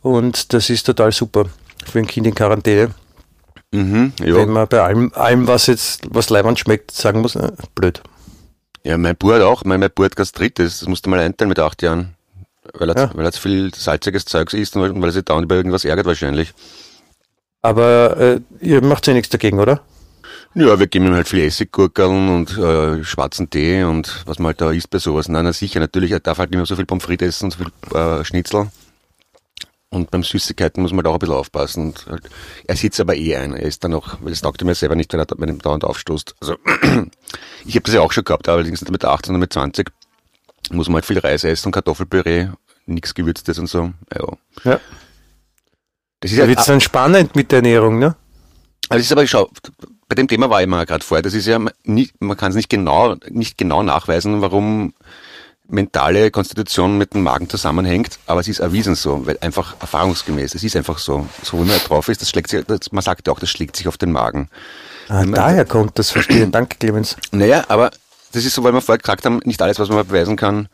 [0.02, 1.44] und das ist total super
[1.90, 2.90] für ein Kind in Quarantäne.
[3.72, 4.46] Mhm, Wenn ja.
[4.46, 8.02] man bei allem, allem was jetzt, was leibend schmeckt, sagen muss, äh, blöd.
[8.84, 11.58] Ja, mein hat auch, mein, mein Bub hat Gastritis, das musst du mal einteilen mit
[11.58, 12.14] acht Jahren.
[12.74, 13.10] Weil er, Ja.
[13.14, 16.06] weil er zu viel salziges Zeugs isst und weil- er sich dauernd über irgendwas ärgert
[16.06, 16.52] wahrscheinlich.
[17.62, 19.80] Aber äh, ihr macht ja nichts dagegen, oder?
[20.54, 24.60] Ja, wir geben ihm halt viel Essiggurkeln und äh, schwarzen Tee und was man halt
[24.60, 25.28] da isst bei sowas.
[25.28, 27.58] Nein, na sicher, natürlich, er darf halt nicht mehr so viel Pommes frites essen, so
[27.58, 28.68] viel äh, Schnitzel.
[29.90, 31.86] Und beim Süßigkeiten muss man da auch ein bisschen aufpassen.
[31.88, 32.28] Und halt,
[32.66, 33.54] er sitzt aber eh ein.
[33.54, 35.60] Er ist dann auch, weil das taugt ihm ja selber nicht, wenn er wenn ihm
[35.60, 36.34] dauernd aufstoßt.
[36.40, 36.56] Also
[37.64, 39.90] ich habe das ja auch schon gehabt, allerdings nicht mit 18 und mit 20.
[40.70, 42.48] Muss man halt viel Reis essen und Kartoffelpüree,
[42.84, 43.92] nichts Gewürztes und so.
[44.14, 44.26] Ja.
[44.64, 44.80] Ja.
[46.20, 48.16] Das ist Da ja, wird es dann spannend mit der Ernährung, ne?
[48.88, 49.50] also es ist aber, schau,
[50.08, 52.70] bei dem Thema war ich mal gerade vorher, das ist ja, man kann es nicht
[52.70, 54.94] genau, nicht genau nachweisen, warum
[55.68, 60.64] mentale Konstitution mit dem Magen zusammenhängt, aber es ist erwiesen so, weil einfach erfahrungsgemäß, es
[60.64, 63.32] ist einfach so, so wie man drauf ist, das schlägt sich, das, man sagt ja
[63.32, 64.48] auch, das schlägt sich auf den Magen.
[65.08, 66.46] Ah, daher kommt das, verstehe.
[66.48, 67.16] Danke, Clemens.
[67.30, 67.90] Naja, aber
[68.32, 70.68] das ist so, weil wir vorher gesagt haben, nicht alles, was man beweisen kann,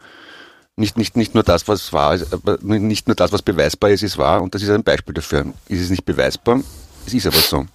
[0.77, 4.03] nicht, nicht, nicht nur das, was wahr ist, aber nicht nur das, was beweisbar ist,
[4.03, 4.43] ist wahr.
[4.43, 5.47] Und das ist ein Beispiel dafür.
[5.69, 6.61] Ist es nicht beweisbar?
[7.07, 7.67] Es ist aber so.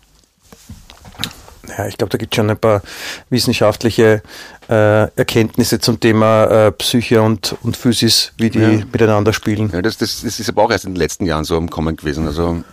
[1.77, 2.81] Ja, ich glaube, da gibt es schon ein paar
[3.29, 4.21] wissenschaftliche
[4.69, 8.69] äh, Erkenntnisse zum Thema äh, Psyche und, und Physis, wie die Ja.
[8.91, 9.69] miteinander spielen.
[9.71, 11.95] Ja, das, das, das ist aber auch erst in den letzten Jahren so am Kommen
[11.95, 12.63] gewesen, also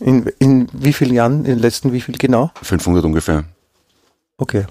[0.00, 1.38] In, in wie vielen Jahren?
[1.44, 2.50] In den letzten wie viel genau?
[2.62, 3.44] 500 ungefähr.
[4.38, 4.64] Okay.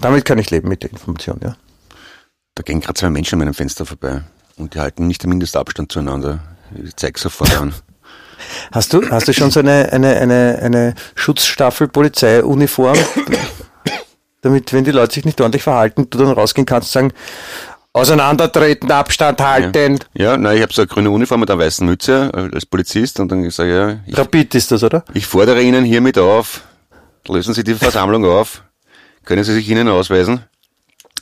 [0.00, 1.56] Damit kann ich leben mit der Information, ja.
[2.54, 4.22] Da gehen gerade zwei Menschen an meinem Fenster vorbei
[4.56, 6.40] und die halten nicht den Mindestabstand zueinander.
[6.84, 7.72] Ich zeig sofort an.
[8.72, 12.98] Hast du, hast du schon so eine, eine, eine, eine Schutzstaffel Polizeiuniform,
[14.42, 17.12] damit, wenn die Leute sich nicht ordentlich verhalten, du dann rausgehen kannst und sagen,
[17.92, 19.98] auseinandertreten, Abstand halten.
[20.14, 23.20] Ja, nein, ich habe so eine grüne Uniform mit einer weißen Mütze äh, als Polizist
[23.20, 25.04] und dann sage ich, ja, ich, Rapid ist das, oder?
[25.14, 26.62] ich fordere Ihnen hiermit auf,
[27.28, 28.62] lösen Sie die Versammlung auf,
[29.24, 30.44] können Sie sich Ihnen ausweisen?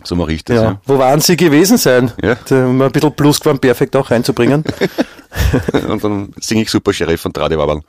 [0.04, 0.56] So mache ich das.
[0.56, 0.62] Ja.
[0.62, 0.80] Ja.
[0.84, 2.12] Wo waren sie gewesen sein?
[2.22, 2.36] Ja.
[2.48, 4.64] Da, um ein bisschen Plusquamperfekt auch reinzubringen.
[5.88, 7.82] Und dann singe ich Super Sheriff von Tradiwabel.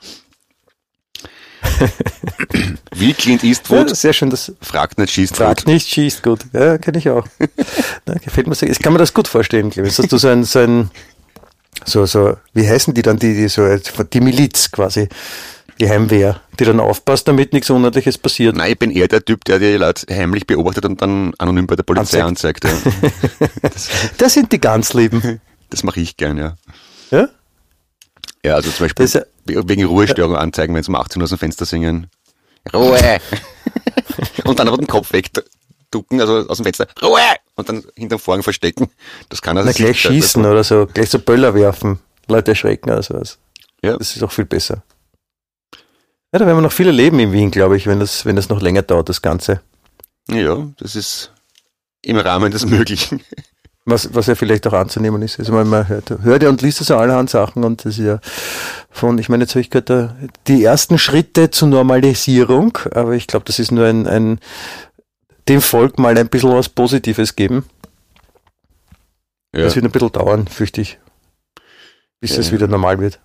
[2.94, 5.68] Wie Clint ja, Eastwood sehr schön, das fragt nicht, schießt fragt tot.
[5.68, 6.40] nicht, schießt gut.
[6.52, 7.26] Ja, kenne ich auch.
[8.08, 8.70] Ja, gefällt mir sehr.
[8.70, 10.90] Ich kann mir das gut vorstellen, Clemens, dass du so ein, so ein,
[11.84, 13.66] so, so, wie heißen die dann, die, die so,
[14.12, 15.08] die Miliz quasi,
[15.80, 18.56] die Heimwehr, die dann aufpasst, damit nichts Unordentliches passiert.
[18.56, 21.76] Nein, ich bin eher der Typ, der die Leute heimlich beobachtet und dann anonym bei
[21.76, 22.64] der Polizei anzeigt.
[22.64, 22.70] ja.
[24.18, 25.40] Das sind die ganz Lieben.
[25.70, 26.56] Das mache ich gern, ja.
[27.10, 27.28] Ja?
[28.44, 31.38] Ja, also zum Beispiel Das wegen Ruhestörung anzeigen, wenn sie um 18 Uhr aus dem
[31.38, 32.08] Fenster singen.
[32.72, 33.20] Ruhe!
[34.44, 36.86] und dann den Kopf wegducken, also aus dem Fenster.
[37.02, 37.20] Ruhe!
[37.56, 38.90] Und dann hinterm Vorhang verstecken.
[39.28, 41.98] Das kann also Na, gleich schießen oder so, gleich so Böller werfen.
[42.28, 43.38] Leute erschrecken oder sowas.
[43.82, 43.96] Ja.
[43.96, 44.82] Das ist auch viel besser.
[46.32, 48.48] Ja, da werden wir noch viele leben in Wien, glaube ich, wenn das, wenn das
[48.48, 49.62] noch länger dauert, das Ganze.
[50.28, 51.32] Ja, das ist
[52.02, 53.22] im Rahmen des Möglichen.
[53.90, 55.38] Was, was ja vielleicht auch anzunehmen ist.
[55.38, 58.20] Also man, man hört, hört ja und liest so allerhand Sachen und das ist ja
[58.90, 60.14] von, ich meine, jetzt habe ich gehört,
[60.46, 64.40] die ersten Schritte zur Normalisierung, aber ich glaube, das ist nur ein, ein
[65.48, 67.64] dem Volk mal ein bisschen was Positives geben.
[69.54, 70.98] Ja, Das wird ein bisschen dauern, fürchte ich,
[72.20, 73.18] bis Ja, das wieder normal wird.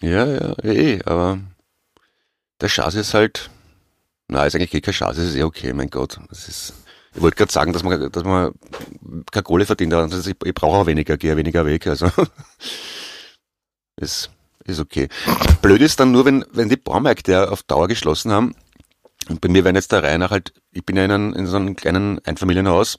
[0.00, 1.38] ja, ja, eh, aber
[2.60, 3.50] der Schatz ist halt,
[4.28, 6.18] na, ist eigentlich eh kein Schatz, es ist eh okay, mein Gott.
[6.30, 6.72] Das ist,
[7.14, 8.52] ich wollte gerade sagen, dass man, dass man
[9.30, 12.10] keine Kohle verdient, aber ich, ich brauche auch weniger, gehe weniger weg, also
[13.96, 14.30] ist,
[14.64, 15.08] ist okay.
[15.62, 18.54] Blöd ist dann nur, wenn, wenn die Baumärkte ja auf Dauer geschlossen haben,
[19.28, 21.46] und bei mir werden jetzt der Reihe nach halt, ich bin ja in, einem, in
[21.46, 22.98] so einem kleinen Einfamilienhaus,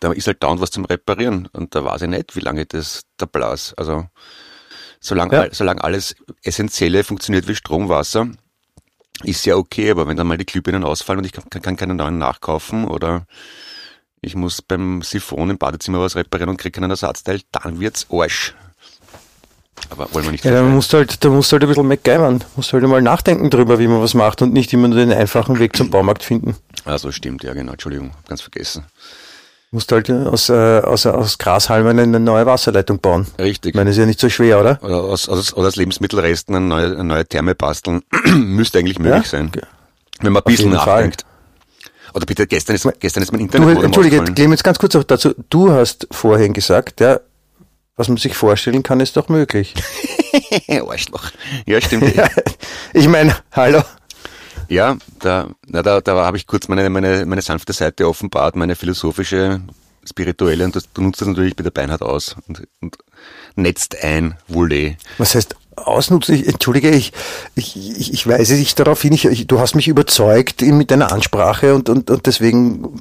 [0.00, 3.02] da ist halt dauernd was zum Reparieren und da weiß ich nicht, wie lange das
[3.20, 4.06] der Blas, also
[5.00, 5.48] solange, Ja.
[5.52, 8.28] solange alles Essentielle funktioniert wie Strom, Wasser,
[9.22, 11.94] ist ja okay, aber wenn dann mal die Glühbirnen ausfallen und ich kann, kann keine
[11.94, 13.26] neuen nachkaufen oder
[14.20, 18.54] ich muss beim Siphon im Badezimmer was reparieren und kriege keinen Ersatzteil, dann wird's Arsch.
[19.90, 21.86] Aber wollen wir nicht Ja, da musst du halt, da musst du halt ein bisschen
[21.86, 22.42] MacGyvern.
[22.56, 25.58] Musst halt mal nachdenken drüber, wie man was macht und nicht immer nur den einfachen
[25.58, 26.56] Weg zum Baumarkt finden.
[26.84, 28.86] Ah, so stimmt, ja genau, Entschuldigung, ganz vergessen.
[29.74, 30.52] Musst halt äh, aus, äh,
[30.84, 33.26] aus, aus Grashalmen eine neue Wasserleitung bauen.
[33.40, 33.70] Richtig.
[33.70, 34.78] Ich meine, ist ja nicht so schwer, oder?
[34.82, 38.02] oder aus, aus, oder aus Lebensmittelresten eine neue, eine neue Therme basteln,
[38.36, 39.28] müsste eigentlich möglich Ja?
[39.30, 39.50] sein.
[40.20, 40.94] Wenn man ein bisschen jeden Fall.
[41.02, 41.24] nachdenkt.
[42.14, 44.22] Oder bitte, gestern ist, gestern ist mein Du, Internetmodem Entschuldige.
[44.22, 45.34] Clemens, ganz kurz auch dazu.
[45.50, 47.18] Du hast vorhin gesagt, ja,
[47.96, 49.74] was man sich vorstellen kann, ist doch möglich.
[50.68, 51.30] Arschloch.
[51.66, 52.14] Ja, stimmt.
[52.14, 52.28] Ja,
[52.92, 53.82] ich meine, hallo.
[54.68, 58.76] Ja, da, na, da, da habe ich kurz meine, meine, meine sanfte Seite offenbart, meine
[58.76, 59.60] philosophische,
[60.04, 62.96] spirituelle, und das, du nutzt das natürlich bei der Beinhard aus und, und
[63.56, 64.96] netzt ein, Voulez.
[65.18, 66.34] Was heißt ausnutzen?
[66.34, 67.12] Ich, entschuldige, ich,
[67.54, 71.74] ich, ich, weise dich darauf hin, ich, ich, du hast mich überzeugt mit deiner Ansprache
[71.74, 73.00] und, und, und deswegen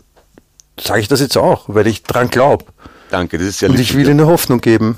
[0.79, 2.65] sage ich das jetzt auch, weil ich dran glaube.
[3.09, 4.11] Danke, das ist sehr Und ich will dir.
[4.11, 4.97] eine Hoffnung geben,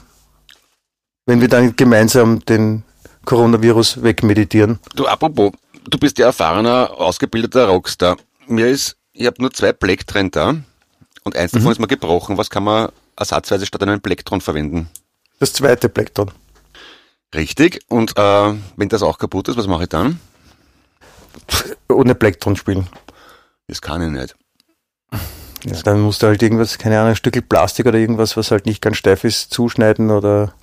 [1.25, 2.83] wenn wir dann gemeinsam den
[3.25, 4.79] Coronavirus wegmeditieren.
[4.95, 5.51] Du, apropos,
[5.89, 8.17] du bist ja erfahrener, ausgebildeter Rockstar.
[8.47, 10.55] Mir ist, ich habe nur zwei Plektren da
[11.23, 11.57] und eins Mhm.
[11.59, 12.37] davon ist mal gebrochen.
[12.37, 14.89] Was kann man ersatzweise statt einem Plektron verwenden?
[15.39, 16.31] Das zweite Plektron.
[17.33, 17.81] Richtig.
[17.89, 20.19] Und äh, wenn das auch kaputt ist, was mache ich dann?
[21.89, 22.87] Ohne Plektron spielen.
[23.67, 24.35] Das kann ich nicht.
[25.65, 28.65] Ja, dann musst du halt irgendwas, keine Ahnung, ein Stück Plastik oder irgendwas, was halt
[28.67, 30.53] nicht ganz steif ist, zuschneiden oder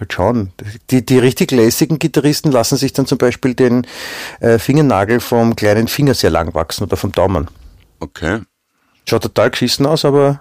[0.00, 0.52] halt schauen.
[0.90, 3.86] Die, die richtig lässigen Gitarristen lassen sich dann zum Beispiel den
[4.40, 7.48] äh, Fingernagel vom kleinen Finger sehr lang wachsen oder vom Daumen.
[8.00, 8.40] Okay.
[9.08, 10.40] Schaut total geschissen aus, aber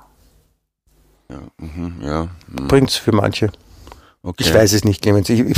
[1.29, 2.27] Ja, mhm, ja.
[2.47, 3.51] mhm, bringt's für manche.
[4.21, 4.43] Okay.
[4.43, 5.29] Ich weiß es nicht, Clemens.
[5.29, 5.57] Ich, ich,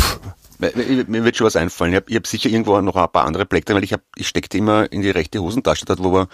[1.07, 1.91] Mir- wird schon was einfallen.
[1.93, 4.57] Ich habe hab sicher irgendwo noch ein paar andere Plektren, weil ich hab, ich steckte
[4.59, 6.27] immer in die rechte Hosentasche dort, wo wir,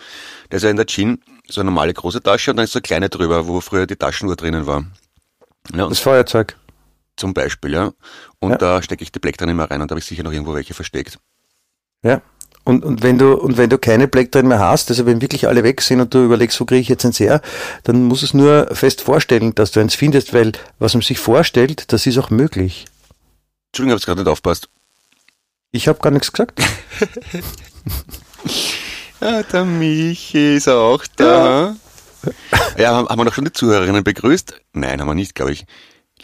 [0.49, 2.80] da ist ja in der Jeans so eine normale große Tasche und dann ist so
[2.80, 4.84] eine kleine drüber, wo früher die Taschenuhr drinnen war.
[5.73, 6.58] Ja, das Feuerzeug.
[7.17, 7.91] Zum Beispiel, ja.
[8.39, 8.58] Und Ja.
[8.58, 10.73] da stecke ich die Plektren immer rein und da habe ich sicher noch irgendwo welche
[10.73, 11.19] versteckt.
[12.03, 12.21] Ja.
[12.63, 15.47] Und, und wenn du und wenn du keine Black drin mehr hast, also wenn wirklich
[15.47, 17.41] alle weg sind und du überlegst, wo kriege ich jetzt eins her,
[17.84, 21.17] dann musst du es nur fest vorstellen, dass du eins findest, weil was man sich
[21.17, 22.86] vorstellt, das ist auch möglich.
[23.71, 24.69] Entschuldigung, ich habe gerade nicht aufpasst.
[25.71, 26.60] Ich habe gar nichts gesagt.
[29.19, 31.75] Ja, der Michi ist auch da.
[32.77, 34.53] Ja, haben, haben wir noch schon die Zuhörerinnen begrüßt?
[34.73, 35.65] Nein, haben wir nicht, glaube ich.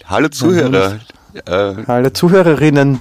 [0.05, 0.99] Hallo Zuhörer.
[1.45, 1.51] Äh,
[1.87, 2.99] Alle Zuhörerinnen,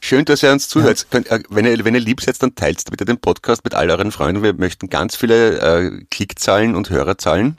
[0.00, 1.06] schön, dass ihr uns zuhört.
[1.10, 3.90] Könnt, äh, wenn, ihr, wenn ihr lieb seid, dann teilt bitte den Podcast mit all
[3.90, 4.42] euren Freunden.
[4.42, 7.58] Wir möchten ganz viele äh, Klickzahlen und Hörerzahlen.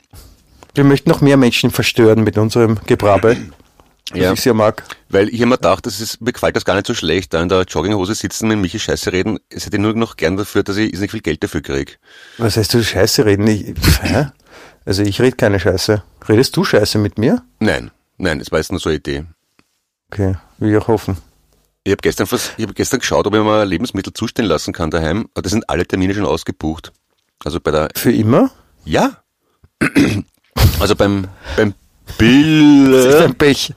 [0.74, 3.36] wir möchten noch mehr Menschen verstören mit unserem Gebrabbel,
[4.10, 4.32] was Ja.
[4.32, 4.82] ich sehr mag.
[5.10, 7.48] Weil ich immer gedacht, das ist, mir gefällt das gar nicht so schlecht, da in
[7.48, 9.38] der Jogginghose sitzen, mit Michi Scheiße reden.
[9.50, 11.92] Es hätte nur noch gern dafür, dass ich nicht viel Geld dafür kriege.
[12.38, 13.46] Was heißt du Scheiße reden?
[13.46, 13.66] Ich,
[14.02, 14.28] hä?
[14.84, 16.02] Also ich rede keine Scheiße.
[16.28, 17.42] Redest du Scheiße mit mir?
[17.60, 19.24] Nein, nein, es war jetzt nur so eine Idee.
[20.10, 21.18] Okay, will ich auch hoffen.
[21.84, 25.28] Ich habe gestern, ich hab gestern geschaut, ob ich mir Lebensmittel zustehen lassen kann daheim.
[25.34, 26.92] Aber da sind alle Termine schon ausgebucht.
[27.44, 28.50] Also bei der, Für immer?
[28.84, 29.22] ja.
[30.80, 31.74] Also beim, beim
[32.06, 33.22] Das ist Bill.
[33.22, 33.74] ein Pech.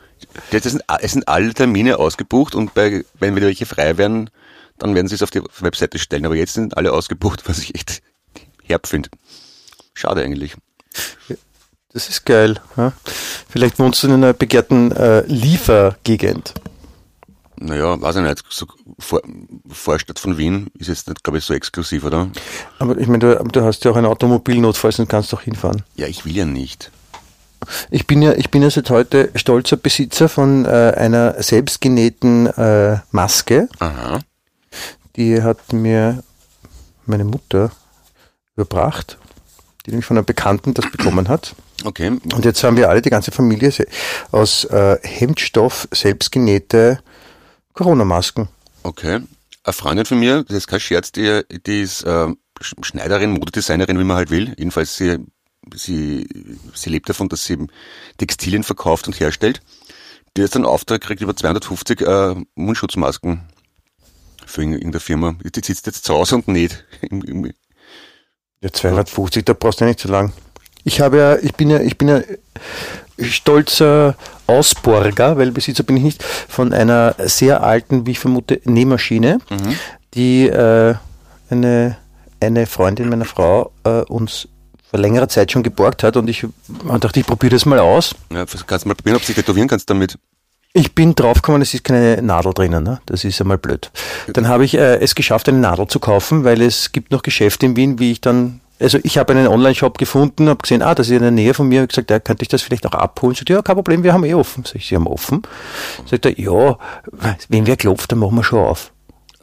[0.51, 4.29] Das sind, es sind alle Termine ausgebucht und bei, wenn wieder welche frei werden,
[4.77, 6.25] dann werden sie es auf die Webseite stellen.
[6.25, 8.01] Aber jetzt sind alle ausgebucht, was ich echt
[8.63, 9.09] herb finde.
[9.93, 10.55] Schade eigentlich.
[11.93, 12.59] Das ist geil.
[12.77, 12.93] Ja?
[13.49, 16.53] Vielleicht wohnst du in einer begehrten äh, Liefergegend.
[17.57, 18.43] Naja, weiß ich nicht.
[18.49, 18.65] So
[18.97, 19.21] Vor,
[19.69, 22.29] Vorstadt von Wien ist jetzt nicht, glaube ich, so exklusiv, oder?
[22.79, 25.83] Aber ich meine, du, du hast ja auch ein Automobilnotfall und kannst doch hinfahren.
[25.95, 26.91] Ja, ich will ja nicht.
[27.91, 32.97] Ich bin ja, ich bin ja seit heute stolzer Besitzer von äh, einer selbstgenähten äh,
[33.11, 33.69] Maske.
[33.79, 34.19] Aha.
[35.15, 36.23] Die hat mir
[37.05, 37.71] meine Mutter
[38.55, 39.17] überbracht,
[39.85, 41.55] die nämlich von einem Bekannten das bekommen hat.
[41.83, 42.09] Okay.
[42.09, 43.71] Und jetzt haben wir alle, die ganze Familie,
[44.31, 46.99] aus äh, Hemdstoff selbstgenähte
[47.73, 48.47] Corona-Masken.
[48.83, 49.21] Okay.
[49.63, 52.07] Eine Freundin von mir, das ist kein Scherz, die, die ist äh,
[52.59, 54.53] Sch- Schneiderin, Modedesignerin, wie man halt will.
[54.57, 55.17] Jedenfalls, sie,
[55.75, 56.27] sie,
[56.73, 57.57] sie lebt davon, dass sie
[58.17, 59.61] Textilien verkauft und herstellt.
[60.37, 63.41] Die hat einen Auftrag gekriegt über 250 äh, Mundschutzmasken
[64.45, 65.35] für in- in der Firma.
[65.43, 66.85] Die sitzt jetzt zu Hause und näht.
[67.01, 67.53] Im- im-
[68.61, 70.33] Ja, 250, da brauchst du ja nicht so lang.
[70.83, 72.21] Ich habe ja, ich bin ja, ich bin ja
[73.19, 74.15] stolzer
[74.47, 79.39] Ausborger, weil Besitzer bin ich nicht, von einer sehr alten, wie ich vermute, Nähmaschine,
[80.13, 80.95] die äh,
[81.49, 81.97] eine,
[82.39, 84.47] eine Freundin meiner Frau äh, uns
[84.89, 86.45] vor längerer Zeit schon geborgt hat und ich
[86.99, 88.13] dachte, ich probiere das mal aus.
[88.31, 90.17] Ja, kannst du mal probieren, ob du dich tätowieren kannst damit.
[90.73, 93.01] Ich bin draufgekommen, es ist keine Nadel drinnen, ne?
[93.05, 93.91] das ist einmal blöd.
[94.31, 97.65] Dann habe ich äh, es geschafft, eine Nadel zu kaufen, weil es gibt noch Geschäfte
[97.65, 101.07] in Wien, wie ich dann, also ich habe einen Online-Shop gefunden, habe gesehen, ah, das
[101.07, 103.35] ist in der Nähe von mir, habe gesagt, ja, könnte ich das vielleicht auch abholen?
[103.35, 104.63] Sagt, ja, kein Problem, wir haben eh offen.
[104.63, 105.41] Sag ich, Sie haben offen?
[106.05, 106.77] Sagt er, ja,
[107.49, 108.93] wenn wer klopft, dann machen wir schon auf.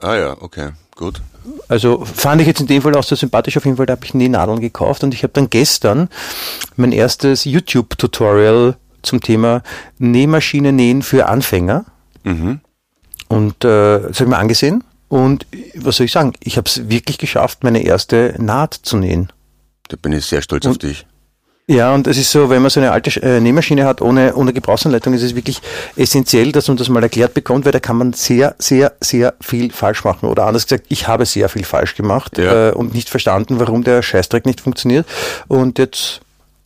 [0.01, 1.21] Ah ja, okay, gut.
[1.69, 3.57] Also fand ich jetzt in dem Fall auch so sympathisch.
[3.59, 6.09] Auf jeden Fall da habe ich Nähnadeln gekauft und ich habe dann gestern
[6.77, 8.77] mein erstes YouTube-Tutorial
[9.09, 9.63] zum Thema
[9.99, 11.85] Nähmaschine nähen für Anfänger
[12.25, 12.61] Mhm.
[13.29, 16.33] und äh, das habe ich mir angesehen und was soll ich sagen?
[16.43, 19.33] Ich habe es wirklich geschafft, meine erste Naht zu nähen.
[19.89, 21.07] Da bin ich sehr stolz auf dich.
[21.71, 24.55] Ja, und es ist so, wenn man so eine alte äh, Nähmaschine hat ohne, ohne
[24.55, 25.61] Gebrauchsanleitung, ist es wirklich
[25.97, 29.71] essentiell, dass man das mal erklärt bekommt, weil da kann man sehr, sehr, sehr viel
[29.71, 30.31] falsch machen.
[30.31, 32.71] Oder anders gesagt, ich habe sehr viel falsch gemacht Ja.
[32.71, 35.07] äh, und nicht verstanden, warum der Scheißdreck nicht funktioniert.
[35.47, 36.23] Und jetzt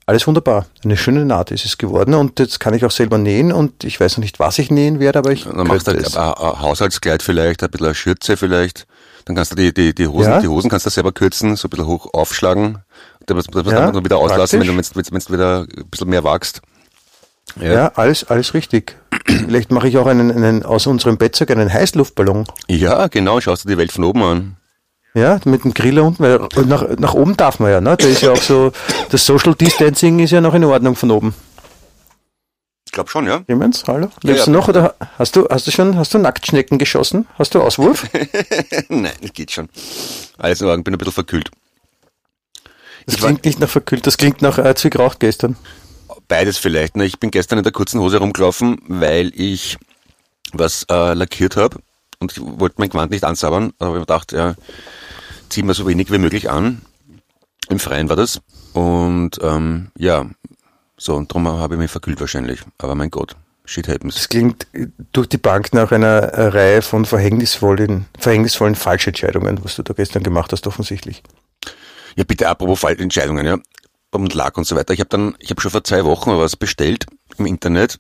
[0.07, 0.67] alles wunderbar.
[0.85, 4.01] Eine schöne Naht ist es geworden und jetzt kann ich auch selber nähen und ich
[4.01, 7.23] weiß noch nicht, was ich nähen werde, aber ich Dann machst du halt ein, Haushaltskleid
[7.23, 8.87] vielleicht, ein bisschen eine Schürze vielleicht.
[9.25, 10.41] Dann kannst du die, die, die Hosen, Ja.
[10.41, 12.79] die Hosen kannst du selber kürzen, so ein bisschen hoch aufschlagen.
[13.27, 16.25] Das du Ja, dann wieder auslassen, wenn du, wenn wenn du wieder ein bisschen mehr
[16.25, 16.61] wachst.
[17.61, 18.97] Ja, alles, alles richtig.
[19.27, 22.47] Vielleicht mache ich auch einen, einen aus unserem Bettzeug einen Heißluftballon.
[22.69, 24.57] Ja, genau, schaust du die Welt von oben an.
[25.15, 27.97] Ja, mit dem Griller unten, weil nach, nach oben darf man ja, ne?
[27.99, 28.73] Da ist ja auch so,
[29.11, 31.35] das Social Distancing ist ja noch in Ordnung von oben.
[32.87, 33.41] Ich glaube schon, ja.
[33.41, 34.07] Clemens, hallo?
[34.07, 34.53] Ja, Lebst ja.
[34.53, 37.27] du noch oder hast du, hast du schon, hast du Nacktschnecken geschossen?
[37.39, 38.07] Hast du Auswurf?
[38.89, 39.69] Nein, das geht schon.
[40.39, 41.51] Alles in Ordnung, bin ein bisschen verkühlt.
[43.07, 45.57] Das Ich war- klingt nicht nach verkühlt, das klingt nach äh, zu geraucht gestern.
[46.29, 46.97] Beides vielleicht.
[46.97, 47.05] Ne?
[47.05, 49.77] Ich bin gestern in der kurzen Hose rumgelaufen, weil ich
[50.53, 51.79] was äh, lackiert habe
[52.19, 54.55] und ich wollte mein Gewand nicht ansabbern, aber ich hab gedacht, ja,
[55.53, 56.83] zieh mir so wenig wie möglich an.
[57.69, 58.41] Im Freien war das.
[58.73, 60.27] Und ähm, ja,
[60.97, 62.61] so, und darum habe ich mich verkühlt wahrscheinlich.
[62.79, 64.15] Aber mein Gott, shit happens.
[64.15, 64.67] Das klingt
[65.13, 70.53] durch die Bank nach einer Reihe von verhängnisvollen, verhängnisvollen Falschentscheidungen, was du da gestern gemacht
[70.53, 71.23] hast, offensichtlich.
[72.17, 73.59] Ja, bitte apropos Falschentscheidungen, ja.
[74.11, 74.93] Und Lack und so weiter.
[74.93, 77.07] Ich habe dann, ich habe schon vor zwei Wochen was bestellt
[77.39, 77.97] im Internet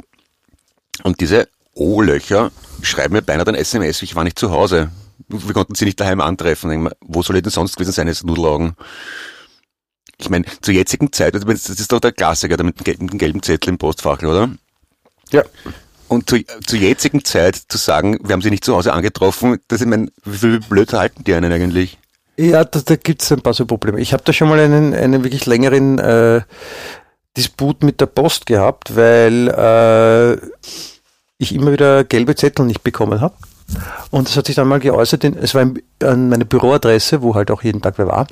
[1.03, 2.51] und diese O-Löcher
[2.83, 4.91] schreiben mir beinahe ein SMS, ich war nicht zu Hause.
[5.33, 6.89] Wir konnten sie nicht daheim antreffen.
[7.01, 8.75] Wo soll ich denn sonst gewesen sein als Nudelaugen?
[10.19, 13.43] Ich meine, zur jetzigen Zeit, also das ist doch der Klassiker, da mit dem, gelben,
[13.43, 14.51] Zettel im Postfach, oder?
[15.31, 15.43] Ja.
[16.09, 19.81] Und zu, zur jetzigen Zeit zu sagen, wir haben sie nicht zu Hause angetroffen, das
[19.81, 21.99] ich meine, wie viel blöd halten die einen eigentlich?
[22.37, 24.01] Ja, da, da gibt es ein paar so Probleme.
[24.01, 26.43] Ich habe da schon mal einen, einen wirklich längeren äh,
[27.37, 30.35] Disput mit der Post gehabt, weil äh,
[31.39, 33.35] ich immer wieder gelbe Zettel nicht bekommen habe.
[34.11, 35.67] Und das hat sich dann mal geäußert, in, es war
[36.03, 38.27] an meine Büroadresse, wo halt auch jeden Tag wer war.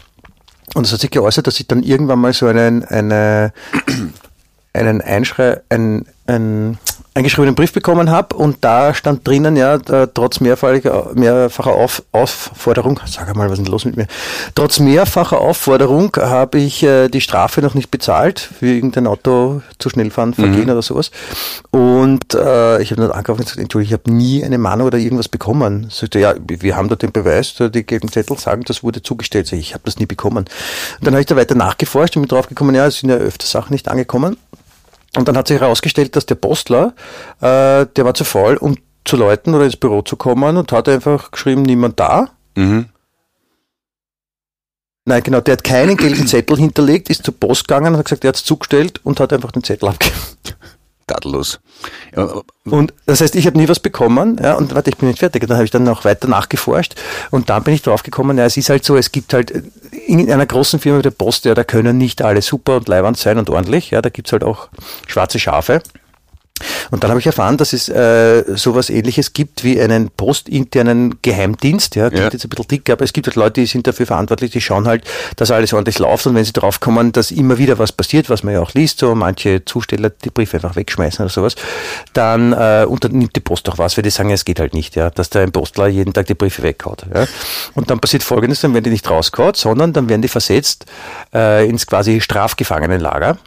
[0.74, 3.52] Und es hat sich geäußert, dass ich dann irgendwann mal so einen, eine,
[4.72, 6.78] einen Einschrei, ein, ein
[7.14, 13.00] eingeschriebenen Brief bekommen habe und da stand drinnen, ja, da, trotz mehrfacher, mehrfacher Auf, Aufforderung,
[13.06, 14.06] sag mal, was ist denn los mit mir?
[14.54, 19.90] Trotz mehrfacher Aufforderung habe ich äh, die Strafe noch nicht bezahlt für irgendein Auto zu
[19.90, 20.70] schnell fahren, vergehen mhm.
[20.70, 21.10] oder sowas.
[21.70, 24.98] Und äh, ich habe dann angerufen und gesagt, Entschuldigung, ich habe nie eine Mahnung oder
[24.98, 25.88] irgendwas bekommen.
[25.90, 29.48] Sagte, ja, wir haben da den Beweis, die gelben Zettel sagen, das wurde zugestellt.
[29.48, 30.44] Sag, ich habe das nie bekommen.
[30.44, 33.46] Und dann habe ich da weiter nachgeforscht und bin draufgekommen, ja, es sind ja öfter
[33.46, 34.36] Sachen nicht angekommen.
[35.16, 36.94] Und dann hat sich herausgestellt, dass der Postler,
[37.40, 40.88] äh, der war zu faul, um zu Leuten oder ins Büro zu kommen und hat
[40.88, 42.30] einfach geschrieben, niemand da.
[42.54, 42.86] Mhm.
[45.06, 48.24] Nein, genau, der hat keinen gelben Zettel hinterlegt, ist zur Post gegangen und hat gesagt,
[48.24, 50.20] er hat es zugestellt und hat einfach den Zettel abgegeben
[51.10, 51.60] tadellos.
[52.64, 55.46] Und das heißt, ich habe nie was bekommen, ja, und warte, ich bin nicht fertig.
[55.46, 56.94] Dann habe ich dann noch weiter nachgeforscht
[57.30, 59.52] und dann bin ich drauf gekommen, ja, es ist halt so, es gibt halt
[60.06, 63.16] in einer großen Firma wie der Post, ja, da können nicht alle super und leiwand
[63.16, 64.68] sein und ordentlich, ja, da gibt's halt auch
[65.06, 65.82] schwarze Schafe.
[66.90, 71.96] Und dann habe ich erfahren, dass es äh, sowas ähnliches gibt wie einen postinternen Geheimdienst.
[71.96, 72.30] Ja, klingt ja.
[72.30, 74.86] jetzt ein bisschen dick, aber es gibt halt Leute, die sind dafür verantwortlich, die schauen
[74.86, 75.04] halt,
[75.36, 78.42] dass alles ordentlich läuft und wenn sie drauf kommen, dass immer wieder was passiert, was
[78.42, 81.54] man ja auch liest, so manche Zusteller die Briefe einfach wegschmeißen oder sowas,
[82.12, 85.10] dann äh, unternimmt die Post auch was, weil die sagen, es geht halt nicht, ja,
[85.10, 87.04] dass da ein Postler jeden Tag die Briefe weghaut.
[87.14, 87.26] Ja.
[87.74, 90.86] Und dann passiert folgendes, dann werden die nicht rausgehaut, sondern dann werden die versetzt
[91.34, 93.38] äh, ins quasi Strafgefangenenlager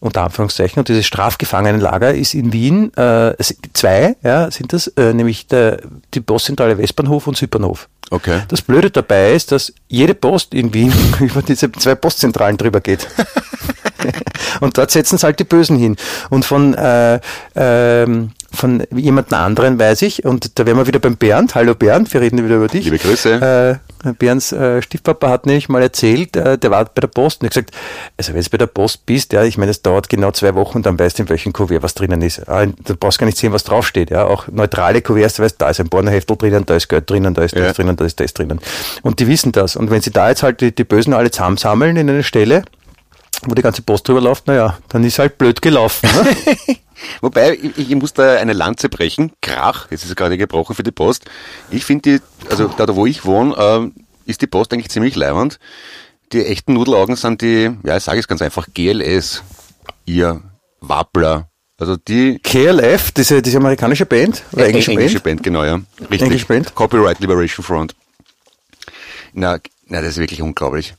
[0.00, 0.80] unter Anführungszeichen.
[0.80, 3.34] Und dieses Strafgefangenenlager ist in Wien, äh,
[3.72, 5.80] zwei ja, sind das, äh, nämlich der,
[6.14, 7.88] die Postzentrale Westbahnhof und Südbahnhof.
[8.10, 8.42] Okay.
[8.48, 13.06] Das Blöde dabei ist, dass jede Post in Wien über diese zwei Postzentralen drüber geht.
[14.60, 15.96] und dort setzen es halt die Bösen hin.
[16.28, 17.20] Und von äh,
[17.54, 21.54] ähm, von jemandem anderen weiß ich, und da wären wir wieder beim Bernd.
[21.54, 22.84] Hallo Bernd, wir reden wieder über dich.
[22.84, 23.80] Liebe Grüße.
[24.04, 27.46] Äh, Bernds äh, Stiefpapa hat nämlich mal erzählt, äh, der war bei der Post und
[27.46, 27.70] hat gesagt,
[28.16, 30.82] also wenn du bei der Post bist, ja, ich meine, es dauert genau zwei Wochen,
[30.82, 32.48] dann weißt du, in welchem Kuvert was drinnen ist.
[32.48, 34.10] Ah, du brauchst gar nicht sehen, was draufsteht.
[34.10, 37.34] Ja, auch neutrale Kuverts, du weißt, da ist ein Pornoheftel drinnen, da ist Geld drinnen,
[37.34, 37.66] da ist ja.
[37.66, 38.60] das drinnen, da ist das drinnen.
[39.02, 39.76] Und die wissen das.
[39.76, 42.64] Und wenn sie da jetzt halt die, die Bösen alle zusammensammeln in eine Stelle,
[43.46, 46.08] wo die ganze Post drüber läuft, naja, dann ist halt blöd gelaufen.
[46.14, 46.76] Ne?
[47.20, 49.32] Wobei, ich, ich, muss da eine Lanze brechen.
[49.40, 51.24] Krach, jetzt ist es gerade gebrochen für die Post.
[51.70, 55.58] Ich finde die, also da wo ich wohne, äh, ist die Post eigentlich ziemlich leibend.
[56.32, 59.42] Die echten Nudelaugen sind die, ja, ich sage es ganz einfach, GLS,
[60.04, 60.42] ihr
[60.80, 61.48] Wappler.
[61.78, 64.42] Also die KLF, diese, diese amerikanische Band?
[64.52, 65.24] Oder englische, englische Band?
[65.24, 65.42] Band?
[65.42, 65.80] genau, ja.
[66.00, 66.22] Richtig.
[66.22, 66.74] Englische Band?
[66.74, 67.94] Copyright Liberation Front.
[69.32, 70.94] Na, na, das ist wirklich unglaublich.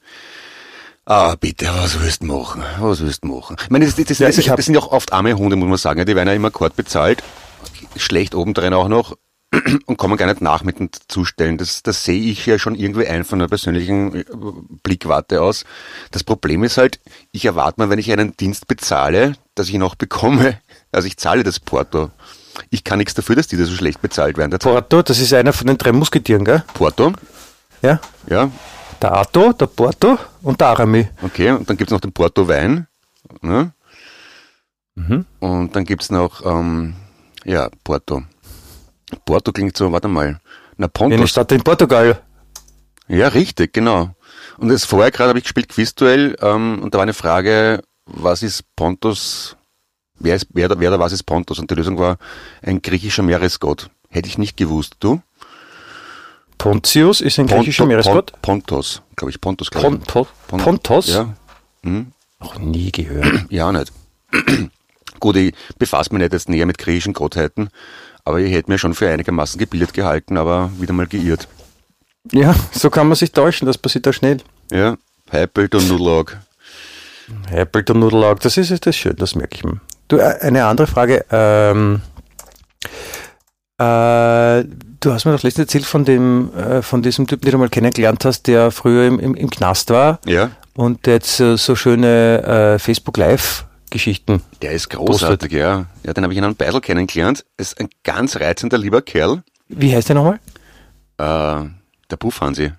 [1.05, 2.63] Ah, bitte, was willst du machen?
[2.79, 3.55] Was willst du machen?
[3.61, 5.67] Ich meine, das, das, das, ja, das, das sind ja auch oft arme Hunde, muss
[5.67, 6.05] man sagen.
[6.05, 7.23] Die werden ja immer kort bezahlt.
[7.95, 9.17] Schlecht obendrein auch noch
[9.87, 11.57] und kommen gar nicht nach mit dem Zustellen.
[11.57, 14.25] Das, das sehe ich ja schon irgendwie ein von einer persönlichen äh,
[14.83, 15.65] Blickwarte aus.
[16.11, 16.99] Das Problem ist halt,
[17.31, 20.59] ich erwarte mal, wenn ich einen Dienst bezahle, dass ich ihn auch bekomme.
[20.93, 22.11] Also ich zahle das Porto.
[22.69, 24.59] Ich kann nichts dafür, dass die da so schlecht bezahlt werden.
[24.59, 26.65] Porto, das ist einer von den drei Musketieren, gell?
[26.73, 27.13] Porto?
[27.81, 28.01] Ja.
[28.27, 28.51] Ja,
[29.01, 31.07] der Arto, der Porto und der Arami.
[31.21, 32.87] Okay, und dann gibt es noch den Porto Wein.
[33.41, 33.73] Ne?
[34.95, 35.25] Mhm.
[35.39, 36.95] Und dann gibt es noch, ähm,
[37.45, 38.23] ja, Porto.
[39.25, 40.39] Porto klingt so, warte mal.
[40.77, 41.17] Na, Pontos.
[41.17, 42.21] Eine Stadt in Portugal.
[43.07, 44.15] Ja, richtig, genau.
[44.57, 48.43] Und das vorher gerade habe ich gespielt Quizduell ähm, und da war eine Frage, was
[48.43, 49.57] ist Pontos,
[50.19, 51.59] wer, ist, wer, wer oder was ist Pontos?
[51.59, 52.17] Und die Lösung war
[52.61, 53.89] ein griechischer Meeresgott.
[54.09, 55.21] Hätte ich nicht gewusst, du?
[56.61, 58.33] Pontius ist ein Ponto, griechischer Meeresgott?
[58.39, 59.71] Pontos, glaube ich, Pontos.
[59.71, 60.05] Glaub ich.
[60.05, 61.07] Pon, Pon, Pontos?
[61.07, 61.33] Ja.
[61.81, 62.11] Hm.
[62.39, 63.45] Noch nie gehört.
[63.49, 63.91] ja, nicht.
[65.19, 67.69] Gut, ich befasse mich nicht jetzt näher mit griechischen Gottheiten,
[68.25, 71.47] aber ich hätte mir schon für einigermaßen gebildet gehalten, aber wieder mal geirrt.
[72.31, 74.37] Ja, so kann man sich täuschen, das passiert da schnell.
[74.71, 74.97] Ja,
[75.31, 76.37] Heipelt und Nudelag.
[77.49, 79.81] Heipelt und Nudelag, das ist, das schön, das merke ich mir.
[80.09, 81.25] Du, äh, eine andere Frage.
[81.31, 82.01] Ähm,
[83.79, 84.63] äh,
[85.01, 87.69] du hast mir doch letztens erzählt von dem, äh, von diesem Typen, den du mal
[87.69, 90.19] kennengelernt hast, der früher im, im, im Knast war.
[90.25, 90.51] Ja.
[90.73, 92.43] Und der jetzt so, so schöne
[92.75, 94.41] äh, Facebook Live Geschichten.
[94.61, 95.51] Der ist großartig, postet.
[95.51, 95.85] ja.
[96.03, 97.43] Ja, den habe ich in einem Beidel kennengelernt.
[97.57, 99.43] Ist ein ganz reizender, lieber Kerl.
[99.67, 100.39] Wie heißt der nochmal?
[101.17, 101.69] Äh,
[102.09, 102.71] Der Puffhansi.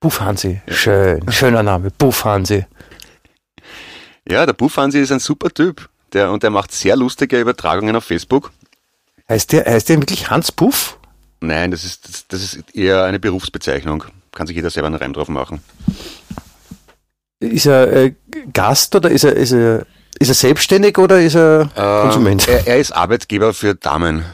[0.00, 0.60] Buffhansi.
[0.68, 1.28] Schön.
[1.32, 1.90] Schöner Name.
[1.90, 2.64] Buffhansi.
[4.30, 5.88] Ja, der Puffhansi ist ein super Typ.
[6.12, 8.52] Der, und der macht sehr lustige Übertragungen auf Facebook.
[9.28, 10.97] Heißt der, heißt der wirklich Hans Puff?
[11.40, 14.04] Nein, das ist, das, das ist eher eine Berufsbezeichnung.
[14.32, 15.60] Kann sich jeder selber einen Reim drauf machen.
[17.40, 18.14] Ist er äh,
[18.52, 19.86] Gast oder ist er, ist er,
[20.18, 22.48] ist er selbstständig oder ist er Konsument?
[22.48, 24.24] Ähm, er, er ist Arbeitgeber für Damen.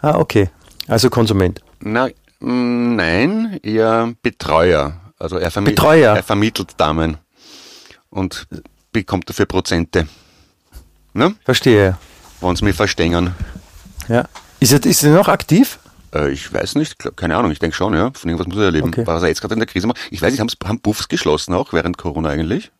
[0.00, 0.50] Ah, okay.
[0.86, 1.60] Also Konsument.
[1.80, 2.08] Na,
[2.40, 5.00] mh, nein, eher Betreuer.
[5.18, 6.16] Also er, vermi Betreuer.
[6.16, 7.16] er vermittelt Damen
[8.10, 8.46] und
[8.92, 10.06] bekommt dafür Prozente.
[11.14, 11.34] Ne?
[11.44, 11.96] Verstehe.
[12.40, 13.34] Wenn sie mich verstehen.
[14.08, 14.24] Ja.
[14.62, 15.78] Ist er, ist er noch aktiv?
[16.14, 18.10] Äh, ich weiß nicht, keine Ahnung, ich denke schon, ja.
[18.14, 18.88] Von irgendwas muss er erleben.
[18.88, 19.06] Okay.
[19.06, 19.98] Was er jetzt gerade in der Krise macht.
[20.10, 22.70] Ich weiß nicht, haben's- haben Buffs geschlossen auch während Corona eigentlich?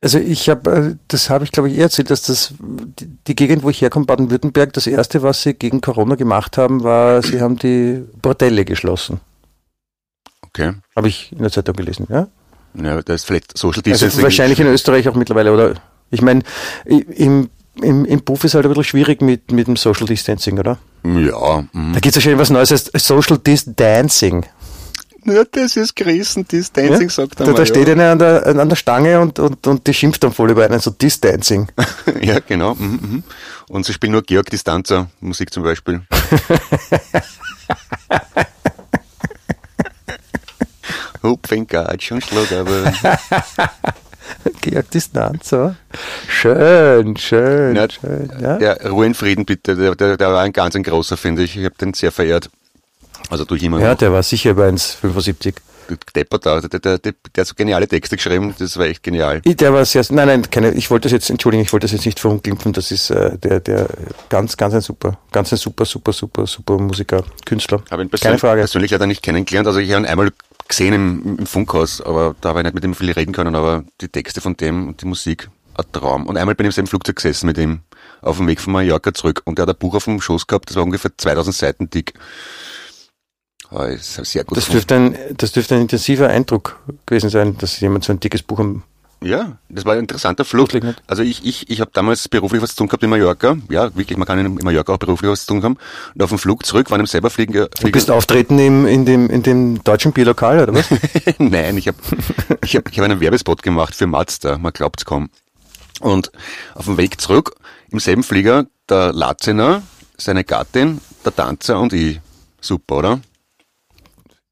[0.00, 3.70] Also ich habe, das habe ich glaube ich eher erzählt, dass das die, Gegend, wo
[3.70, 8.04] ich herkomme, Baden-Württemberg, das erste, was sie gegen Corona gemacht haben, war, sie haben die
[8.20, 9.20] Bordelle geschlossen.
[10.42, 10.72] Okay.
[10.94, 12.28] Habe ich in der Zeitung gelesen, ja?
[12.74, 14.22] Ja, da ist vielleicht Social Also Distancing.
[14.22, 15.74] wahrscheinlich in Österreich auch mittlerweile, oder?
[16.10, 16.42] Ich meine,
[16.84, 17.48] im,
[17.82, 20.78] im, im Puff ist halt ein bisschen schwierig mit, mit dem Social Distancing, oder?
[21.04, 21.92] Ja, mhm.
[21.92, 24.46] Da gibt es ja schon was Neues als Social Distancing.
[25.24, 27.58] ja, das ist Grießen, Distancing, sagt er Da, mal.
[27.58, 30.50] da steht einer an der, an der Stange und, und, und die schimpft dann voll
[30.50, 31.68] über einen, so Distancing.
[32.22, 32.74] ja, genau.
[32.74, 33.22] Mhm, mhm.
[33.68, 36.02] Und sie spielen nur Georg Distanzer, Musik zum Beispiel.
[41.22, 42.24] Hupfengatsch und
[44.60, 45.76] Georg Distanzer.
[46.28, 48.30] Schön, schön, Ja, schön.
[48.40, 48.58] Ja?
[48.58, 49.76] Ja, Ruhe in Frieden bitte.
[49.76, 51.56] Der, der, der war ein ganz ein großer, finde ich.
[51.56, 52.50] Ich habe den sehr verehrt.
[53.30, 53.98] Also durch immer ja, noch.
[53.98, 55.54] der war sicher über 1,75.
[56.16, 56.46] Deppert.
[56.46, 58.54] Der, der, der, der hat so geniale Texte geschrieben.
[58.58, 59.42] Das war echt genial.
[59.42, 62.06] Der war sehr, nein, nein, keine, ich wollte das jetzt, Entschuldigung, ich wollte das jetzt
[62.06, 63.88] nicht verunglimpfen, das ist äh, der, der
[64.30, 67.82] ganz, ganz ein super, ganz ein super, super, super, super Musiker, Künstler.
[67.90, 68.60] Habe ihn Keine persönlich, Frage.
[68.62, 69.66] persönlich leider nicht kennengelernt.
[69.66, 70.32] Also ich habe ihn einmal
[70.68, 73.54] gesehen im, im Funkhaus, aber da habe ich nicht mit ihm viel reden können.
[73.54, 76.26] Aber die Texte von dem und die Musik, ein Traum.
[76.26, 77.80] Und einmal bin ich im selben Flugzeug gesessen mit ihm
[78.22, 79.42] auf dem Weg von Mallorca zurück.
[79.44, 82.14] Und er hat ein Buch auf dem Schoß gehabt, das war ungefähr 2000 Seiten dick.
[83.70, 84.56] Ah, gut.
[84.56, 88.42] Das dürfte ein, das dürfte ein intensiver Eindruck gewesen sein, dass jemand so ein dickes
[88.42, 88.84] Buch am,
[89.24, 90.68] Ja, das war ein interessanter Flug.
[91.06, 93.56] Also ich, ich, ich habe damals beruflich was zu tun gehabt in Mallorca.
[93.70, 95.78] Ja, wirklich, man kann in Mallorca auch beruflich was zu tun haben.
[96.14, 97.66] Und auf dem Flug zurück, waren im selber Fliegen.
[97.80, 100.88] Du bist auftreten im, in dem, in dem deutschen Bierlokal, oder was?
[101.38, 101.96] Nein, ich habe
[102.62, 105.30] ich hab, ich hab einen Werbespot gemacht für Mazda, man glaubt's kaum.
[106.00, 106.30] Und
[106.74, 107.54] auf dem Weg zurück,
[107.90, 109.82] im selben Flieger, der Latziner,
[110.18, 112.20] seine Gattin, der Tanzer und ich.
[112.60, 113.20] Super, oder?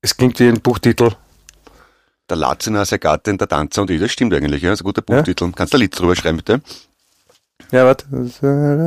[0.00, 1.10] Es klingt wie ein Buchtitel.
[2.32, 4.00] Der Latziner, seine Gattin, der Tanzer und ich.
[4.00, 4.70] Das stimmt eigentlich, ja.
[4.70, 5.52] Das ist ein guter Buchtitel.
[5.54, 6.62] Kannst du ein Lied drüber schreiben, bitte?
[7.70, 8.06] Ja, warte.
[8.10, 8.86] Ja,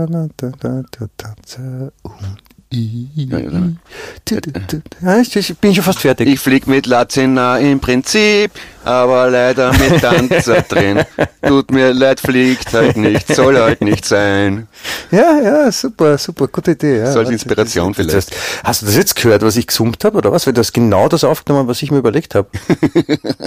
[5.01, 6.28] ja, ich, bin schon fast fertig.
[6.28, 8.51] Ich flieg mit Latziner im Prinzip,
[8.84, 11.01] aber leider mit Tanzer drin.
[11.45, 14.67] Tut mir leid, fliegt halt nicht, soll halt nicht sein.
[15.11, 16.99] Ja, ja, super, super, gute Idee.
[16.99, 18.32] Ja, So als Warte, Inspiration das- vielleicht.
[18.32, 20.45] das- Hast du das jetzt gehört, was ich gesummt habe, oder was?
[20.47, 22.47] Weil du hast genau das aufgenommen, was ich mir überlegt habe.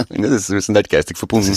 [0.09, 1.55] Das, wir sind halt geistig verbunden.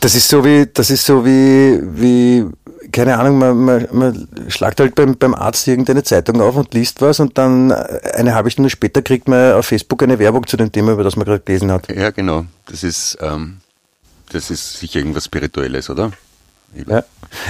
[0.00, 2.44] Das ist so wie, das ist so wie, wie,
[2.92, 7.00] keine Ahnung, man, man, man schlagt halt beim, beim Arzt irgendeine Zeitung auf und liest
[7.00, 10.72] was und dann eine halbe Stunde später kriegt man auf Facebook eine Werbung zu dem
[10.72, 11.88] Thema, über das man gerade gelesen hat.
[11.94, 12.44] Ja, genau.
[12.66, 13.58] Das ist, ähm,
[14.30, 16.12] das ist sicher irgendwas Spirituelles, oder?
[16.86, 17.04] Ja.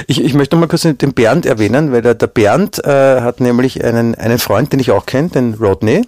[0.06, 3.84] Ich, ich möchte mal kurz den Bernd erwähnen, weil der, der Bernd äh, hat nämlich
[3.84, 6.02] einen, einen Freund, den ich auch kenne, den Rodney.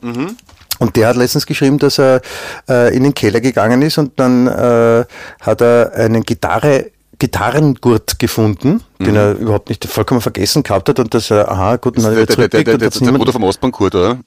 [0.79, 2.21] Und der hat letztens geschrieben, dass er
[2.69, 5.05] äh, in den Keller gegangen ist und dann äh,
[5.41, 6.87] hat er einen Gitarre,
[7.19, 11.97] Gitarrengurt gefunden, den er überhaupt nicht vollkommen vergessen gehabt hat und dass er, aha, gut,
[11.97, 13.75] dann Das hat ist er der, der, der, zurückgelegt der, der, der Bruder vom Ostbank
[13.75, 14.19] Kurt, oder?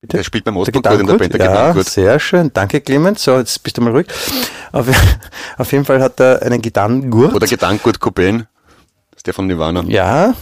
[0.00, 0.16] Bitte?
[0.16, 2.52] Der spielt beim Der Ostbank Kurt in der Band, der ja, sehr schön.
[2.52, 3.22] Danke, Clemens.
[3.22, 4.06] So, jetzt bist du mal ruhig.
[4.72, 4.88] Auf,
[5.58, 7.34] auf jeden Fall hat er einen Gitarrengurt.
[7.34, 8.46] Oder Gedankurt Cobain.
[9.10, 9.84] Das ist der von Nirvana.
[9.86, 10.34] Ja,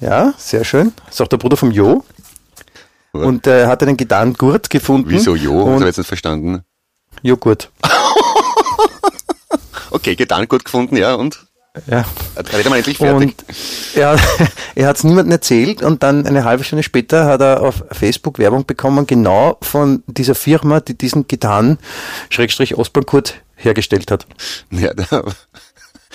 [0.00, 0.92] ja, sehr schön.
[1.08, 2.04] Ist auch der Bruder vom Jo.
[3.12, 5.08] Und er hat einen Gitarrengurt gefunden.
[5.08, 5.60] Wieso Jo?
[5.60, 6.62] Das habe ich jetzt nicht verstanden.
[7.22, 7.70] Joghurt.
[9.90, 11.46] Okay, Gedankurt gefunden, ja, und?
[11.86, 12.04] Ja.
[12.34, 13.34] Er mal endlich fertig.
[13.34, 13.44] Und
[13.94, 14.18] er,
[14.74, 18.38] er hat es niemandem erzählt und dann eine halbe Stunde später hat er auf Facebook
[18.38, 21.78] Werbung bekommen, genau von dieser Firma, die diesen Gitarren
[22.30, 24.26] Schrägstrich Ostbankurt hergestellt hat.
[24.70, 25.24] Ja, da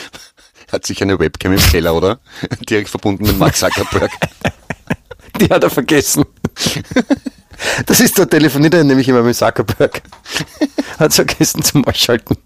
[0.71, 2.19] hat sich eine Webcam im Keller, oder?
[2.69, 4.11] Direkt verbunden mit Mark Zuckerberg.
[5.39, 6.25] Die hat er vergessen.
[7.85, 10.01] Das ist, da telefoniert er nämlich immer mit Zuckerberg.
[10.97, 12.37] Hat vergessen zum Ausschalten.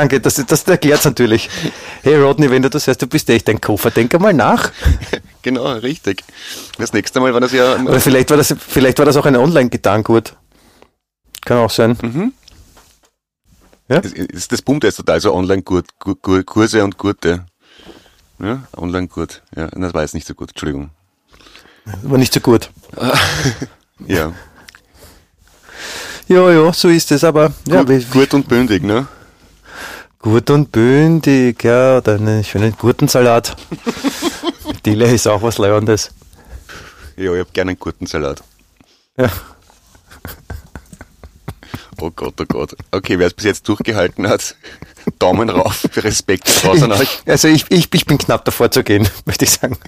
[0.00, 1.50] Danke, das, das erklärt natürlich.
[2.02, 4.72] Hey Rodney, wenn du das hörst, du bist echt ein Koffer, denk einmal nach.
[5.42, 6.22] Genau, richtig.
[6.76, 7.74] Das nächste Mal war das ja.
[7.76, 10.36] Aber vielleicht war das, vielleicht war das auch ein Online-Gedankgut.
[11.46, 11.96] Kann auch sein.
[12.02, 12.34] Mhm.
[13.88, 14.00] Ja?
[14.00, 17.46] Das, das boomt jetzt total, so Online-Kurse und Gurte.
[18.38, 19.42] Ja, Online-Gurt.
[19.56, 20.90] Ja, das war jetzt nicht so gut, Entschuldigung.
[22.02, 22.70] War nicht so gut.
[24.06, 24.32] ja.
[26.28, 27.52] Ja, ja, so ist es, aber.
[27.66, 29.06] Ja, gut, gut und bündig, ne?
[30.22, 33.56] Gut und bündig, ja, oder einen schönen Gurtensalat.
[34.84, 36.10] Dille ist auch was Lebendes.
[37.16, 38.42] Ja, ich hab gerne einen Gurtensalat.
[39.16, 39.30] Ja.
[42.02, 42.76] Oh Gott, oh Gott.
[42.90, 44.56] Okay, wer es bis jetzt durchgehalten hat,
[45.18, 47.22] Daumen rauf, Respekt raus an euch.
[47.24, 49.78] Also ich, ich, ich bin knapp davor zu gehen, möchte ich sagen.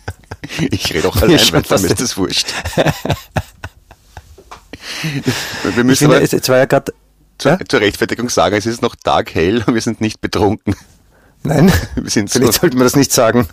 [0.71, 2.47] Ich rede auch allein, weil mir ist das wurscht.
[5.63, 6.95] wir müssen finde, aber, es war ja gerade
[7.43, 10.75] zur, zur Rechtfertigung sagen, es ist noch taghell und wir sind nicht betrunken.
[11.43, 13.49] Nein, wir sind vielleicht so sollten wir das nicht sagen.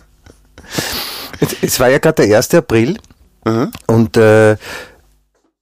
[1.62, 2.54] Es, war ja gerade der 1.
[2.54, 2.98] April
[3.46, 3.72] mhm.
[3.88, 4.58] und äh,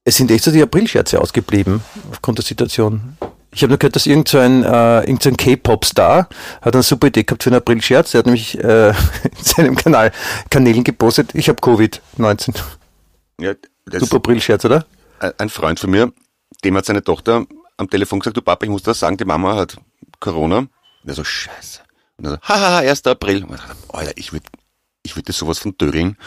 [0.03, 3.17] es sind echt so die Aprilscherze ausgeblieben aufgrund der Situation.
[3.51, 6.29] Ich habe nur gehört, dass irgendein so äh, irgend K-Pop-Star
[6.61, 8.11] hat eine super Idee gehabt für einen April-Scherz.
[8.11, 8.89] Der hat nämlich äh,
[9.23, 10.11] in seinem Kanal
[10.49, 12.55] Kanälen gepostet, ich habe Covid-19.
[13.39, 13.53] Ja,
[13.91, 14.85] super April-Scherz, oder?
[15.19, 16.11] Ein Freund von mir,
[16.63, 17.45] dem hat seine Tochter
[17.77, 19.77] am Telefon gesagt, du Papa, ich muss das sagen, die Mama hat
[20.19, 20.59] Corona.
[20.59, 20.69] Und
[21.05, 21.81] er so, scheiße.
[22.17, 23.05] Und er so, haha, 1.
[23.05, 23.43] April.
[23.43, 24.45] Und ich dachte, Alter, ich würde
[25.03, 26.17] ich würd das sowas von döring.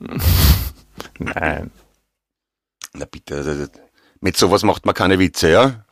[1.18, 1.70] Nein.
[2.94, 3.66] Na bitte, also,
[4.20, 5.84] mit sowas macht man keine Witze, ja?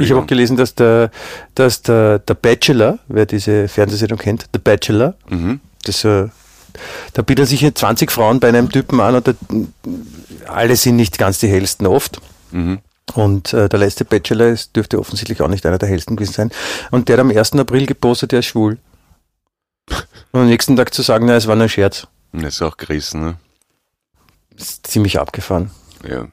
[0.00, 1.10] Ich habe auch gelesen, dass der,
[1.54, 5.60] dass der, der Bachelor, wer diese Fernsehsendung kennt, der Bachelor, mhm.
[5.84, 6.28] das, äh,
[7.12, 9.34] da bieten sich 20 Frauen bei einem Typen an und da,
[10.46, 12.20] alle sind nicht ganz die hellsten oft.
[12.50, 12.80] Mhm.
[13.14, 16.50] Und äh, der letzte Bachelor ist, dürfte offensichtlich auch nicht einer der hellsten gewesen sein.
[16.90, 17.52] Und der hat am 1.
[17.54, 18.78] April gepostet, der ist schwul.
[20.32, 22.08] Und am nächsten Tag zu sagen, na, es war nur ein Scherz.
[22.32, 23.36] Das ist auch gerissen, ne?
[24.56, 25.70] Ist ziemlich abgefahren.
[26.06, 26.28] Ja.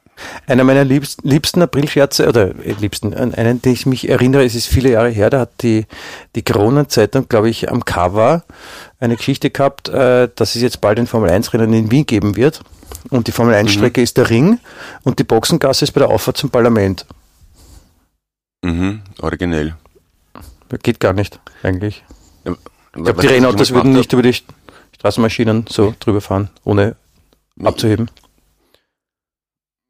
[0.46, 4.54] Einer meiner liebsten, liebsten Aprilscherze, oder äh, liebsten, an einen, den ich mich erinnere, es
[4.54, 5.86] ist viele Jahre her, da hat die,
[6.34, 8.44] die Corona-Zeitung, glaube ich, am Cover
[9.04, 12.60] eine Geschichte gehabt, äh, dass es jetzt bald ein Formel-1-Rennen in Wien geben wird.
[13.10, 14.04] Und die Formel-1-Strecke mhm.
[14.04, 14.58] ist der Ring
[15.02, 17.06] und die Boxengasse ist bei der Auffahrt zum Parlament.
[18.62, 19.76] Mhm, originell.
[20.82, 22.02] Geht gar nicht, eigentlich.
[22.44, 22.52] Ja,
[22.96, 24.34] ich glaube, die Rennautos würden nicht über die
[24.94, 26.96] Straßenmaschinen so drüber fahren, ohne
[27.62, 28.10] abzuheben.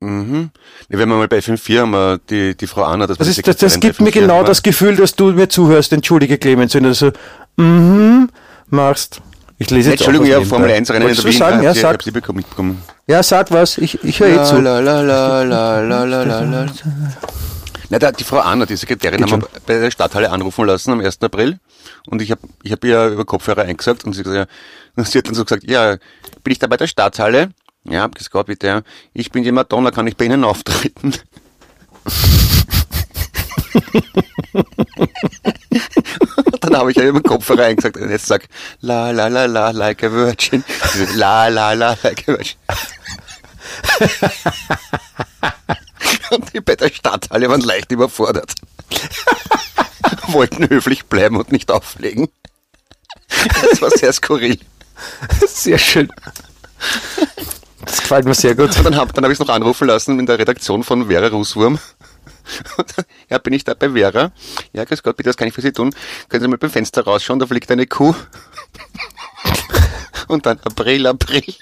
[0.00, 0.50] Mhm.
[0.88, 3.56] Wenn wir mal bei FM4 haben wir die, die Frau Anna, das, das, ist, das,
[3.56, 5.92] das gibt mir genau das Gefühl, dass du mir zuhörst.
[5.92, 7.12] Entschuldige, Clemens, wenn du so
[7.56, 8.28] mhm
[8.74, 9.20] machst.
[9.58, 11.32] Ich lese jetzt Entschuldigung, ja, Formel 1 Rennen in der Wien.
[11.32, 11.62] Sagen?
[11.62, 12.06] Ja, sag.
[12.06, 12.82] Ich mitbekommen.
[13.06, 13.78] Ja, sag was.
[13.78, 14.60] Ich, ich höre eh zu.
[14.60, 16.66] La, la, la, la, la, la, la, la.
[17.90, 20.92] Na, da, die Frau Anna, die Sekretärin, Geht haben wir bei der Stadthalle anrufen lassen
[20.92, 21.22] am 1.
[21.22, 21.58] April.
[22.08, 24.50] Und ich habe ich hab ihr über Kopfhörer eingesagt und sie, gesagt,
[24.96, 25.96] ja, sie hat dann so gesagt, ja,
[26.42, 27.50] bin ich da bei der Stadthalle?
[27.84, 31.12] Ja, hab gesagt, bitte, ich bin die Madonna, kann ich bei Ihnen auftreten?
[36.74, 38.48] dann habe ich ja über den Kopf reingesagt und jetzt sag
[38.80, 40.64] la la la la like a virgin.
[41.14, 42.56] La la la like a virgin.
[46.30, 48.54] und die bei der Stadthalle waren leicht überfordert.
[50.26, 52.28] Wollten höflich bleiben und nicht auflegen.
[53.70, 54.58] Das war sehr skurril.
[55.46, 56.12] Sehr schön.
[57.84, 58.76] Das gefällt mir sehr gut.
[58.76, 61.28] Und dann habe dann hab ich es noch anrufen lassen in der Redaktion von Vera
[61.28, 61.78] Rußwurm.
[63.30, 64.30] ja, bin ich da bei Vera?
[64.72, 65.94] Ja, grüß Gott, bitte, was kann ich für Sie tun?
[66.28, 68.14] Können Sie mal beim Fenster rausschauen, da fliegt eine Kuh.
[70.28, 71.54] Und dann April, April.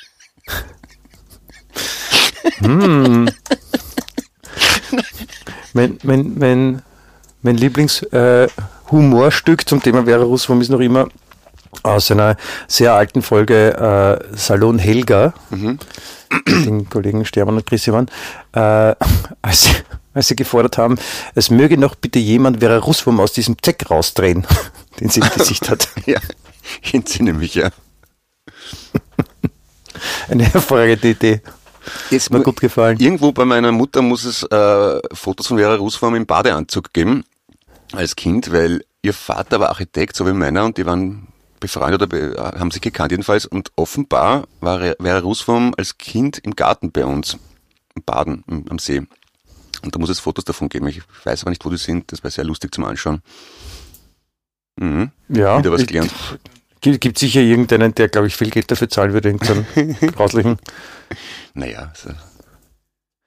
[2.59, 3.29] hm.
[5.73, 6.83] mein, mein, mein,
[7.43, 11.09] mein Lieblingshumorstück äh, zum Thema Vera Rußwurm ist noch immer
[11.83, 12.37] aus einer
[12.69, 15.79] sehr alten Folge äh, Salon Helga, mhm.
[16.47, 18.09] mit den Kollegen Stermann und Chris Ivan,
[18.53, 18.95] äh,
[19.43, 19.71] als,
[20.15, 20.97] als sie gefordert haben,
[21.35, 24.47] es möge noch bitte jemand Vera Russwurm aus diesem Zeck rausdrehen,
[25.01, 25.89] den sie im Gesicht hat.
[26.07, 26.21] ja,
[26.83, 27.71] ich entsinne mich, ja.
[30.29, 31.41] Eine hervorragende Idee.
[32.11, 32.99] Ist mir gut gefallen.
[32.99, 37.25] Irgendwo bei meiner Mutter muss es äh, Fotos von Vera Russwurm im Badeanzug geben,
[37.93, 42.07] als Kind, weil ihr Vater war Architekt, so wie meiner, und die waren befreundet oder
[42.09, 47.05] be haben sich gekannt jedenfalls und offenbar war Vera Ruswurm als Kind im Garten bei
[47.05, 47.39] uns,
[47.95, 49.03] im Baden am See.
[49.83, 50.87] Und da muss es Fotos davon geben.
[50.89, 52.11] Ich weiß aber nicht, wo die sind.
[52.13, 53.23] Das wäre sehr lustig zum Anschauen.
[54.77, 55.11] Mhm.
[55.29, 55.59] Ja.
[55.59, 56.13] Wieder was gelernt.
[56.81, 59.67] Gibt, gibt sicher irgendeinen, der, glaube ich, viel Geld dafür zahlen würde, irgendeinen
[60.17, 60.59] grauslichen.
[61.55, 62.11] Naja, so.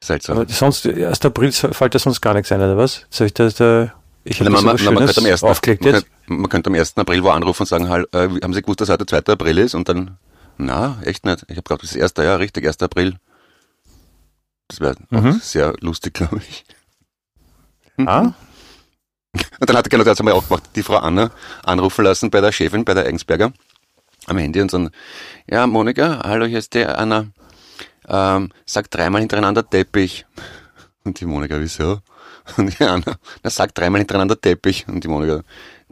[0.01, 0.30] ist halt.
[0.30, 1.22] Aber sonst, 1.
[1.22, 3.06] April fällt da sonst gar nichts ein, oder was?
[3.10, 3.93] Soll ich da, da
[4.26, 5.43] Ich habe man, man, man, könnte am 1.
[5.43, 6.06] aufgelegt man, jetzt.
[6.26, 6.97] könnte, man könnte am 1.
[6.97, 9.32] April wo anrufen und sagen, halt, äh, haben Sie gewusst, dass heute der 2.
[9.34, 9.74] April ist?
[9.74, 10.18] Und dann,
[10.58, 11.43] na, echt nicht.
[11.43, 12.26] Ich habe gedacht, das ist 1.
[12.26, 12.82] Ja, richtig, 1.
[12.82, 13.16] April.
[14.68, 15.39] Das wäre Mhm.
[15.41, 16.66] sehr lustig, glaube ich.
[17.97, 18.34] Ah,
[19.59, 21.32] Und dann hat genau das wir auch gemacht, die Frau Anna
[21.63, 23.51] anrufen lassen bei der Chefin, bei der Eigensberger
[24.28, 24.89] am Handy und sagen,
[25.49, 27.28] ja, Monika, hallo, hier ist die Anna.
[28.07, 30.26] Ähm, sag dreimal hintereinander Teppich.
[31.03, 32.01] Und die Monika, wieso?
[32.57, 34.88] Und die Anna, na, sag dreimal hintereinander Teppich.
[34.88, 35.41] Und die Monika,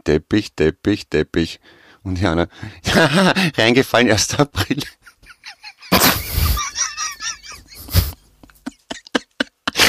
[0.04, 1.60] Teppich, Teppich, Teppich.
[2.02, 2.48] Und die Anna,
[3.56, 4.38] reingefallen, 1.
[4.38, 4.82] April.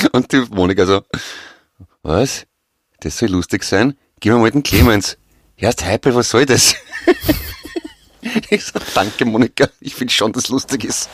[0.12, 1.02] Und die Monika so,
[2.04, 2.46] was?
[3.00, 3.98] Das soll lustig sein?
[4.20, 5.18] Gib mir mal den Clemens.
[5.58, 6.76] Ist Heipel, was soll das?
[8.50, 11.10] ich so, danke Monika, ich finde schon, dass lustig ist.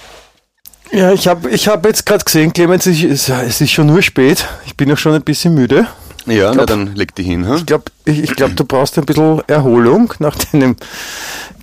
[0.92, 4.02] ja, ich habe ich hab jetzt gerade gesehen, Clemens, ich, es, es ist schon nur
[4.02, 4.48] spät.
[4.66, 5.88] Ich bin auch schon ein bisschen müde.
[6.26, 7.48] Ja, na dann leg die hin.
[7.48, 7.56] Ha?
[7.56, 10.76] Ich glaube, ich, ich glaub, du brauchst ein bisschen Erholung nach deinem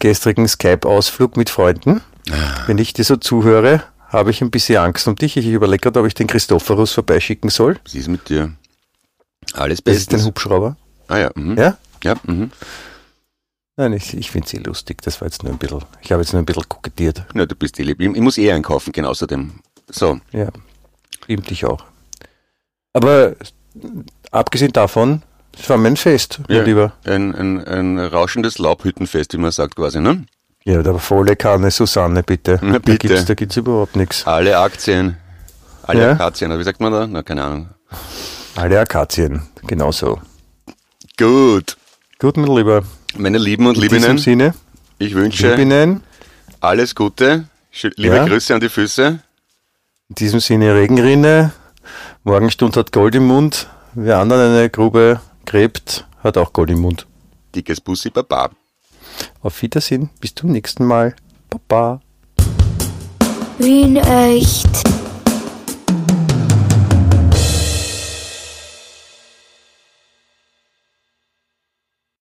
[0.00, 2.00] gestrigen Skype-Ausflug mit Freunden.
[2.66, 5.36] Wenn ich dir so zuhöre, habe ich ein bisschen Angst um dich.
[5.36, 7.78] Ich überlege gerade, ob ich den Christophorus vorbeischicken soll.
[7.86, 8.52] Sie ist mit dir.
[9.54, 10.24] Alles Das ist ein.
[10.24, 10.76] Hubschrauber.
[11.08, 11.56] Ah ja, mhm.
[11.56, 11.78] Ja?
[12.04, 12.50] Ja, mhm.
[13.76, 15.00] Nein, ich, ich finde sie lustig.
[15.02, 17.22] Das war jetzt nur ein bisschen, ich habe jetzt nur ein bisschen kokettiert.
[17.34, 18.00] Na, du bist die lieb.
[18.00, 19.60] Ich, ich muss eh einkaufen gehen, außerdem.
[19.90, 20.48] So, Ja,
[21.28, 21.84] lieb dich auch.
[22.92, 23.36] Aber
[24.32, 25.22] abgesehen davon,
[25.58, 26.62] es war mein Fest, mein Ja.
[26.64, 26.92] Lieber.
[27.04, 30.24] ein, ein, ein rauschendes Laubhüttenfest, wie man sagt quasi, ne?
[30.68, 32.58] Ja, der volle Kanne Susanne, bitte.
[32.60, 33.24] Na, Da bitte.
[33.24, 34.26] da gibt's überhaupt nichts.
[34.26, 35.16] Alle Aktien.
[35.82, 36.12] Alle Ja.
[36.12, 37.06] Akazien, oder wie sagt man da?
[37.06, 37.68] Na, keine Ahnung.
[38.54, 40.20] Alle Akazien, genauso.
[41.18, 41.78] Gut.
[42.18, 42.82] Gut, mein Lieber.
[43.16, 44.54] Meine Lieben und In diesem Liebinnen, Sinne,
[44.98, 46.02] ich wünsche Liebinen,
[46.60, 47.44] alles Gute.
[47.96, 48.26] Liebe Ja.
[48.26, 49.20] Grüße an die Füße.
[50.10, 51.52] in diesem Sinne Regenrinne.
[52.24, 53.68] Morgenstund hat Gold im Mund.
[53.94, 57.06] Wer anderen eine Grube gräbt, hat auch Gold im Mund.
[57.54, 58.50] Dickes Bussi Baba.
[59.42, 61.14] Auf Wiedersehen, bis zum nächsten Mal.
[61.50, 62.00] Baba.
[63.58, 64.68] Wien echt.